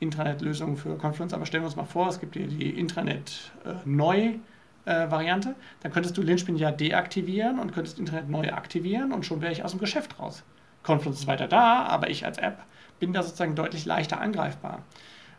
Intranet-Lösung 0.00 0.76
für 0.76 0.98
Confluence, 0.98 1.32
aber 1.32 1.46
stellen 1.46 1.62
wir 1.62 1.66
uns 1.66 1.76
mal 1.76 1.84
vor, 1.84 2.08
es 2.08 2.18
gibt 2.20 2.36
hier 2.36 2.46
die 2.46 2.68
Intranet-Neu-Variante, 2.70 5.48
äh, 5.50 5.54
dann 5.82 5.92
könntest 5.92 6.16
du 6.18 6.22
Linchpin 6.22 6.56
ja 6.56 6.70
deaktivieren 6.70 7.58
und 7.58 7.72
könntest 7.72 7.98
Internet 7.98 8.28
neu 8.28 8.52
aktivieren 8.52 9.12
und 9.12 9.24
schon 9.24 9.40
wäre 9.40 9.52
ich 9.52 9.64
aus 9.64 9.70
dem 9.70 9.80
Geschäft 9.80 10.18
raus. 10.18 10.42
Confluence 10.82 11.20
ist 11.20 11.26
weiter 11.26 11.48
da, 11.48 11.84
aber 11.84 12.10
ich 12.10 12.26
als 12.26 12.36
App 12.38 12.58
bin 13.00 13.12
da 13.12 13.22
sozusagen 13.22 13.54
deutlich 13.54 13.86
leichter 13.86 14.20
angreifbar. 14.20 14.82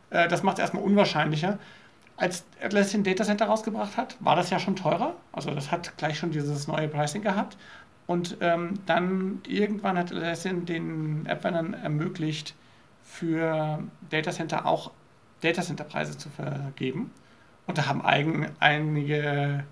Äh, 0.09 0.27
das 0.27 0.43
macht 0.43 0.57
es 0.57 0.61
erstmal 0.61 0.83
unwahrscheinlicher. 0.83 1.59
Als 2.17 2.45
Atlassian 2.61 3.03
Data 3.03 3.23
Center 3.23 3.45
rausgebracht 3.45 3.95
hat, 3.95 4.17
war 4.19 4.35
das 4.35 4.49
ja 4.49 4.59
schon 4.59 4.75
teurer. 4.75 5.15
Also 5.31 5.51
das 5.51 5.71
hat 5.71 5.97
gleich 5.97 6.17
schon 6.17 6.31
dieses 6.31 6.67
neue 6.67 6.87
Pricing 6.87 7.21
gehabt. 7.21 7.57
Und 8.07 8.37
ähm, 8.41 8.79
dann 8.85 9.41
irgendwann 9.47 9.97
hat 9.97 10.11
Atlassian 10.11 10.65
den 10.65 11.25
App-Vendern 11.25 11.73
ermöglicht, 11.73 12.55
für 13.03 13.83
Data 14.09 14.31
Center 14.31 14.65
auch 14.65 14.91
Data 15.41 15.61
Center 15.61 15.83
Preise 15.83 16.17
zu 16.17 16.29
vergeben. 16.29 17.11
Und 17.65 17.77
da 17.77 17.85
haben 17.87 18.03
eigen, 18.03 18.47
einige 18.59 19.63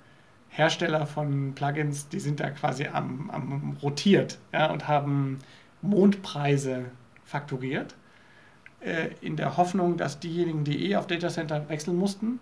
Hersteller 0.50 1.06
von 1.06 1.54
Plugins, 1.54 2.08
die 2.10 2.20
sind 2.20 2.40
da 2.40 2.50
quasi 2.52 2.88
am, 2.88 3.30
am 3.30 3.78
rotiert 3.82 4.38
ja, 4.54 4.72
und 4.72 4.88
haben 4.88 5.40
Mondpreise 5.82 6.86
fakturiert, 7.26 7.96
in 9.22 9.36
der 9.36 9.58
Hoffnung, 9.58 9.98
dass 9.98 10.20
diejenigen, 10.20 10.64
die 10.64 10.92
eh 10.92 10.96
auf 10.96 11.08
Datacenter 11.08 11.68
wechseln 11.70 11.98
mussten, 11.98 12.40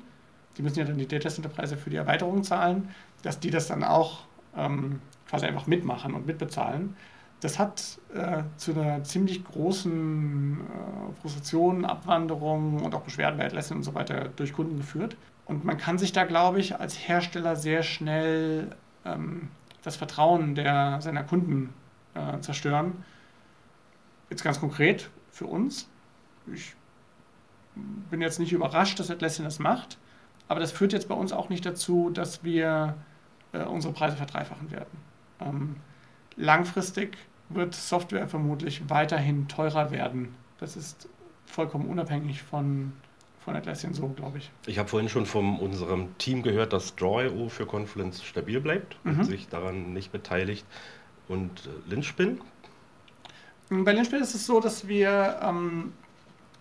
die 0.58 0.62
müssen 0.62 0.79
ja 0.79 0.86
dann 0.86 0.97
die 0.97 1.08
Datacenter-Preise 1.08 1.77
für 1.77 1.89
die 1.89 1.95
Erweiterung 1.95 2.43
zahlen, 2.43 2.89
dass 3.21 3.39
die 3.39 3.49
das 3.49 3.67
dann 3.67 3.84
auch 3.84 4.25
ähm, 4.56 4.99
quasi 5.27 5.45
einfach 5.45 5.67
mitmachen 5.67 6.13
und 6.13 6.27
mitbezahlen. 6.27 6.95
Das 7.39 7.60
hat 7.60 7.99
äh, 8.13 8.43
zu 8.56 8.71
einer 8.71 9.03
ziemlich 9.03 9.43
großen 9.43 10.60
äh, 10.62 11.21
Frustration, 11.21 11.86
Abwanderung 11.86 12.82
und 12.82 12.95
auch 12.95 13.01
Beschwerden 13.01 13.38
bei 13.38 13.45
Atlassian 13.45 13.77
und 13.77 13.84
so 13.84 13.95
weiter 13.95 14.29
durch 14.36 14.53
Kunden 14.53 14.77
geführt. 14.77 15.17
Und 15.45 15.65
man 15.65 15.77
kann 15.77 15.97
sich 15.97 16.13
da, 16.13 16.23
glaube 16.23 16.60
ich, 16.60 16.79
als 16.79 16.97
Hersteller 16.97 17.56
sehr 17.56 17.84
schnell 17.84 18.75
ähm, 19.06 19.49
das 19.84 19.97
Vertrauen 19.97 20.56
der, 20.56 21.01
seiner 21.01 21.23
Kunden 21.23 21.73
äh, 22.13 22.39
zerstören. 22.39 23.03
Jetzt 24.29 24.43
ganz 24.43 24.60
konkret 24.60 25.10
für 25.32 25.47
uns. 25.47 25.89
Ich 26.51 26.75
bin 28.10 28.21
jetzt 28.21 28.39
nicht 28.39 28.51
überrascht, 28.51 28.99
dass 28.99 29.10
Atlassian 29.10 29.45
das 29.45 29.60
macht, 29.60 29.97
aber 30.47 30.60
das 30.60 30.71
führt 30.71 30.93
jetzt 30.93 31.08
bei 31.08 31.15
uns 31.15 31.32
auch 31.32 31.49
nicht 31.49 31.65
dazu, 31.65 32.10
dass 32.10 32.43
wir 32.43 32.95
äh, 33.53 33.63
unsere 33.63 33.93
Preise 33.93 34.17
verdreifachen 34.17 34.71
werden. 34.71 34.97
Ähm, 35.39 35.75
langfristig 36.36 37.17
wird 37.49 37.73
Software 37.73 38.27
vermutlich 38.27 38.89
weiterhin 38.89 39.47
teurer 39.47 39.91
werden. 39.91 40.36
Das 40.60 40.75
ist 40.75 41.08
vollkommen 41.45 41.88
unabhängig 41.88 42.41
von, 42.41 42.93
von 43.43 43.56
Atlassian 43.56 43.93
so, 43.93 44.08
glaube 44.10 44.39
ich. 44.39 44.51
Ich 44.65 44.79
habe 44.79 44.89
vorhin 44.89 45.10
schon 45.10 45.25
von 45.25 45.60
unserem 45.60 46.17
Team 46.17 46.41
gehört, 46.41 46.73
dass 46.73 46.95
Draw.io 46.95 47.49
für 47.49 47.65
Confluence 47.65 48.23
stabil 48.23 48.60
bleibt 48.60 48.97
mhm. 49.03 49.19
und 49.19 49.23
sich 49.25 49.47
daran 49.49 49.93
nicht 49.93 50.12
beteiligt. 50.12 50.65
Und 51.27 51.67
äh, 51.67 51.89
Lynchpin? 51.89 52.41
Bei 53.69 53.93
Lynchpin 53.93 54.21
ist 54.21 54.36
es 54.36 54.45
so, 54.45 54.60
dass 54.60 54.88
wir 54.88 55.39
ähm, 55.41 55.93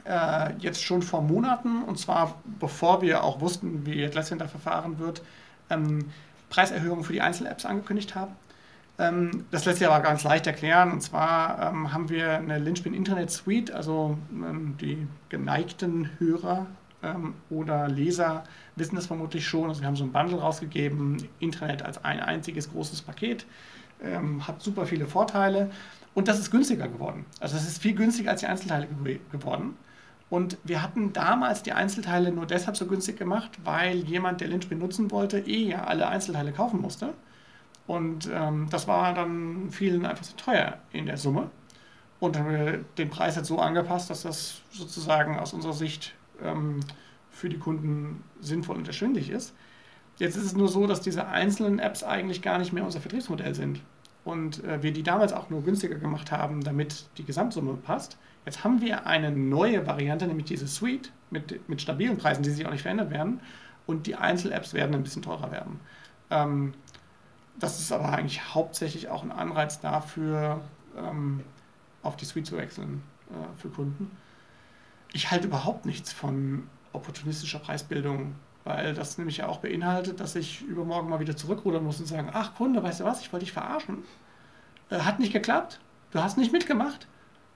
äh, 0.04 0.52
jetzt 0.58 0.82
schon 0.82 1.02
vor 1.02 1.22
Monaten, 1.22 1.82
und 1.82 1.98
zwar 1.98 2.34
bevor 2.58 3.02
wir 3.02 3.22
auch 3.22 3.40
wussten, 3.40 3.86
wie 3.86 4.06
da 4.08 4.22
verfahren 4.22 4.98
wird, 4.98 5.22
ähm, 5.70 6.10
Preiserhöhungen 6.50 7.04
für 7.04 7.12
die 7.12 7.20
Einzel-Apps 7.20 7.64
angekündigt 7.64 8.14
haben. 8.14 8.32
Ähm, 8.98 9.44
das 9.50 9.64
lässt 9.64 9.78
sich 9.78 9.86
aber 9.86 10.02
ganz 10.02 10.22
leicht 10.24 10.46
erklären. 10.46 10.92
Und 10.92 11.02
zwar 11.02 11.70
ähm, 11.70 11.92
haben 11.92 12.08
wir 12.08 12.36
eine 12.36 12.58
Lynchpin 12.58 12.94
Internet 12.94 13.30
Suite, 13.30 13.70
also 13.70 14.18
ähm, 14.32 14.76
die 14.80 15.06
geneigten 15.28 16.10
Hörer 16.18 16.66
oder 17.50 17.88
Leser 17.88 18.44
wissen 18.76 18.94
das 18.94 19.06
vermutlich 19.06 19.44
schon. 19.44 19.68
Also 19.68 19.80
wir 19.80 19.88
haben 19.88 19.96
so 19.96 20.04
ein 20.04 20.12
Bundle 20.12 20.38
rausgegeben, 20.38 21.28
Internet 21.40 21.82
als 21.82 22.04
ein 22.04 22.20
einziges 22.20 22.70
großes 22.70 23.02
Paket, 23.02 23.44
hat 24.46 24.62
super 24.62 24.86
viele 24.86 25.08
Vorteile 25.08 25.68
und 26.14 26.28
das 26.28 26.38
ist 26.38 26.52
günstiger 26.52 26.86
geworden. 26.86 27.24
Also 27.40 27.56
es 27.56 27.66
ist 27.66 27.82
viel 27.82 27.96
günstiger 27.96 28.30
als 28.30 28.42
die 28.42 28.46
Einzelteile 28.46 28.86
geworden. 29.32 29.76
Und 30.32 30.56
wir 30.64 30.80
hatten 30.80 31.12
damals 31.12 31.62
die 31.62 31.72
Einzelteile 31.74 32.32
nur 32.32 32.46
deshalb 32.46 32.74
so 32.74 32.86
günstig 32.86 33.18
gemacht, 33.18 33.50
weil 33.64 33.98
jemand, 33.98 34.40
der 34.40 34.48
Lynchpin 34.48 34.78
nutzen 34.78 35.10
wollte, 35.10 35.40
eh 35.40 35.68
ja 35.68 35.84
alle 35.84 36.08
Einzelteile 36.08 36.52
kaufen 36.52 36.80
musste. 36.80 37.12
Und 37.86 38.30
ähm, 38.32 38.66
das 38.70 38.88
war 38.88 39.12
dann 39.12 39.68
vielen 39.70 40.06
einfach 40.06 40.24
zu 40.24 40.34
teuer 40.34 40.78
in 40.90 41.04
der 41.04 41.18
Summe. 41.18 41.50
Und 42.18 42.34
dann 42.34 42.44
haben 42.44 42.50
wir 42.50 42.84
den 42.96 43.10
Preis 43.10 43.36
jetzt 43.36 43.48
so 43.48 43.58
angepasst, 43.58 44.08
dass 44.08 44.22
das 44.22 44.62
sozusagen 44.70 45.38
aus 45.38 45.52
unserer 45.52 45.74
Sicht 45.74 46.14
ähm, 46.42 46.80
für 47.30 47.50
die 47.50 47.58
Kunden 47.58 48.24
sinnvoll 48.40 48.76
und 48.76 48.88
erschwinglich 48.88 49.28
ist. 49.28 49.52
Jetzt 50.16 50.36
ist 50.36 50.44
es 50.44 50.56
nur 50.56 50.68
so, 50.68 50.86
dass 50.86 51.02
diese 51.02 51.28
einzelnen 51.28 51.78
Apps 51.78 52.02
eigentlich 52.02 52.40
gar 52.40 52.56
nicht 52.56 52.72
mehr 52.72 52.86
unser 52.86 53.02
Vertriebsmodell 53.02 53.54
sind. 53.54 53.82
Und 54.24 54.64
äh, 54.64 54.82
wir 54.82 54.94
die 54.94 55.02
damals 55.02 55.34
auch 55.34 55.50
nur 55.50 55.62
günstiger 55.62 55.96
gemacht 55.96 56.32
haben, 56.32 56.64
damit 56.64 57.04
die 57.18 57.24
Gesamtsumme 57.26 57.74
passt. 57.74 58.16
Jetzt 58.44 58.64
haben 58.64 58.80
wir 58.80 59.06
eine 59.06 59.30
neue 59.30 59.86
Variante, 59.86 60.26
nämlich 60.26 60.46
diese 60.46 60.66
Suite 60.66 61.12
mit, 61.30 61.68
mit 61.68 61.80
stabilen 61.80 62.18
Preisen, 62.18 62.42
die 62.42 62.50
sich 62.50 62.66
auch 62.66 62.72
nicht 62.72 62.82
verändert 62.82 63.10
werden. 63.10 63.40
Und 63.86 64.06
die 64.06 64.16
Einzel-Apps 64.16 64.74
werden 64.74 64.94
ein 64.94 65.02
bisschen 65.02 65.22
teurer 65.22 65.50
werden. 65.50 65.80
Ähm, 66.30 66.74
das 67.58 67.80
ist 67.80 67.92
aber 67.92 68.10
eigentlich 68.10 68.54
hauptsächlich 68.54 69.08
auch 69.08 69.22
ein 69.22 69.32
Anreiz 69.32 69.80
dafür, 69.80 70.60
ähm, 70.96 71.42
auf 72.02 72.16
die 72.16 72.24
Suite 72.24 72.46
zu 72.46 72.56
wechseln 72.56 73.02
äh, 73.30 73.60
für 73.60 73.68
Kunden. 73.68 74.10
Ich 75.12 75.30
halte 75.30 75.46
überhaupt 75.46 75.84
nichts 75.84 76.12
von 76.12 76.68
opportunistischer 76.92 77.58
Preisbildung, 77.58 78.34
weil 78.64 78.94
das 78.94 79.18
nämlich 79.18 79.38
ja 79.38 79.48
auch 79.48 79.58
beinhaltet, 79.58 80.20
dass 80.20 80.34
ich 80.36 80.62
übermorgen 80.62 81.08
mal 81.08 81.20
wieder 81.20 81.36
zurückrudern 81.36 81.84
muss 81.84 82.00
und 82.00 82.06
sagen, 82.06 82.30
ach 82.32 82.54
Kunde, 82.54 82.82
weißt 82.82 83.00
du 83.00 83.04
was, 83.04 83.20
ich 83.20 83.32
wollte 83.32 83.44
dich 83.44 83.52
verarschen. 83.52 83.98
Äh, 84.90 85.00
hat 85.00 85.18
nicht 85.18 85.32
geklappt, 85.32 85.80
du 86.12 86.22
hast 86.22 86.38
nicht 86.38 86.52
mitgemacht, 86.52 87.06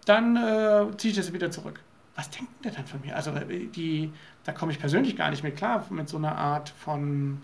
dann 0.07 0.37
äh, 0.37 0.97
ziehe 0.97 1.11
ich 1.11 1.17
das 1.17 1.33
wieder 1.33 1.51
zurück. 1.51 1.81
Was 2.15 2.31
denkt 2.31 2.65
der 2.65 2.73
dann 2.73 2.87
von 2.87 3.01
mir? 3.03 3.15
Also 3.15 3.33
äh, 3.33 3.67
die, 3.67 4.11
da 4.45 4.53
komme 4.53 4.73
ich 4.73 4.79
persönlich 4.79 5.17
gar 5.17 5.31
nicht 5.31 5.43
mehr 5.43 5.53
klar 5.53 5.85
mit 5.91 6.09
so 6.09 6.17
einer 6.17 6.37
Art 6.37 6.71
von 6.71 7.43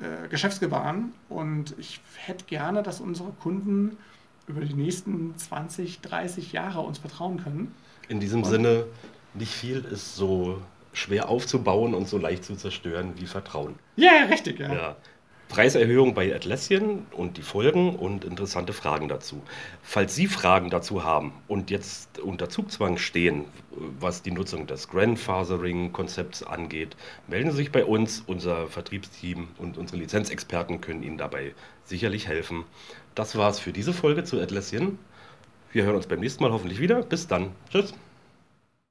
äh, 0.00 0.28
Geschäftsgebaren. 0.28 1.14
Und 1.30 1.74
ich 1.78 2.00
hätte 2.16 2.44
gerne, 2.44 2.82
dass 2.82 3.00
unsere 3.00 3.30
Kunden 3.32 3.96
über 4.46 4.60
die 4.60 4.74
nächsten 4.74 5.36
20, 5.36 6.00
30 6.00 6.52
Jahre 6.52 6.80
uns 6.80 6.98
vertrauen 6.98 7.42
können. 7.42 7.74
In 8.08 8.20
diesem 8.20 8.42
und 8.42 8.50
Sinne, 8.50 8.84
nicht 9.34 9.52
viel 9.52 9.78
ist 9.84 10.16
so 10.16 10.60
schwer 10.92 11.28
aufzubauen 11.28 11.94
und 11.94 12.08
so 12.08 12.18
leicht 12.18 12.44
zu 12.44 12.56
zerstören 12.56 13.14
wie 13.16 13.26
Vertrauen. 13.26 13.76
Ja, 13.96 14.24
richtig, 14.28 14.58
ja. 14.58 14.72
ja. 14.72 14.96
Preiserhöhung 15.52 16.14
bei 16.14 16.34
Atlassian 16.34 17.04
und 17.10 17.36
die 17.36 17.42
Folgen 17.42 17.94
und 17.96 18.24
interessante 18.24 18.72
Fragen 18.72 19.08
dazu. 19.08 19.42
Falls 19.82 20.14
Sie 20.14 20.26
Fragen 20.26 20.70
dazu 20.70 21.04
haben 21.04 21.34
und 21.46 21.70
jetzt 21.70 22.18
unter 22.20 22.48
Zugzwang 22.48 22.96
stehen, 22.96 23.44
was 24.00 24.22
die 24.22 24.30
Nutzung 24.30 24.66
des 24.66 24.88
Grandfathering-Konzepts 24.88 26.42
angeht, 26.42 26.96
melden 27.28 27.50
Sie 27.50 27.58
sich 27.58 27.70
bei 27.70 27.84
uns. 27.84 28.24
Unser 28.26 28.66
Vertriebsteam 28.66 29.48
und 29.58 29.76
unsere 29.76 29.98
Lizenzexperten 29.98 30.80
können 30.80 31.02
Ihnen 31.02 31.18
dabei 31.18 31.54
sicherlich 31.84 32.28
helfen. 32.28 32.64
Das 33.14 33.36
war's 33.36 33.60
für 33.60 33.72
diese 33.72 33.92
Folge 33.92 34.24
zu 34.24 34.40
Atlassian. 34.40 34.98
Wir 35.70 35.84
hören 35.84 35.96
uns 35.96 36.06
beim 36.06 36.20
nächsten 36.20 36.42
Mal 36.42 36.52
hoffentlich 36.52 36.80
wieder. 36.80 37.02
Bis 37.02 37.26
dann. 37.26 37.50
Tschüss. 37.70 37.92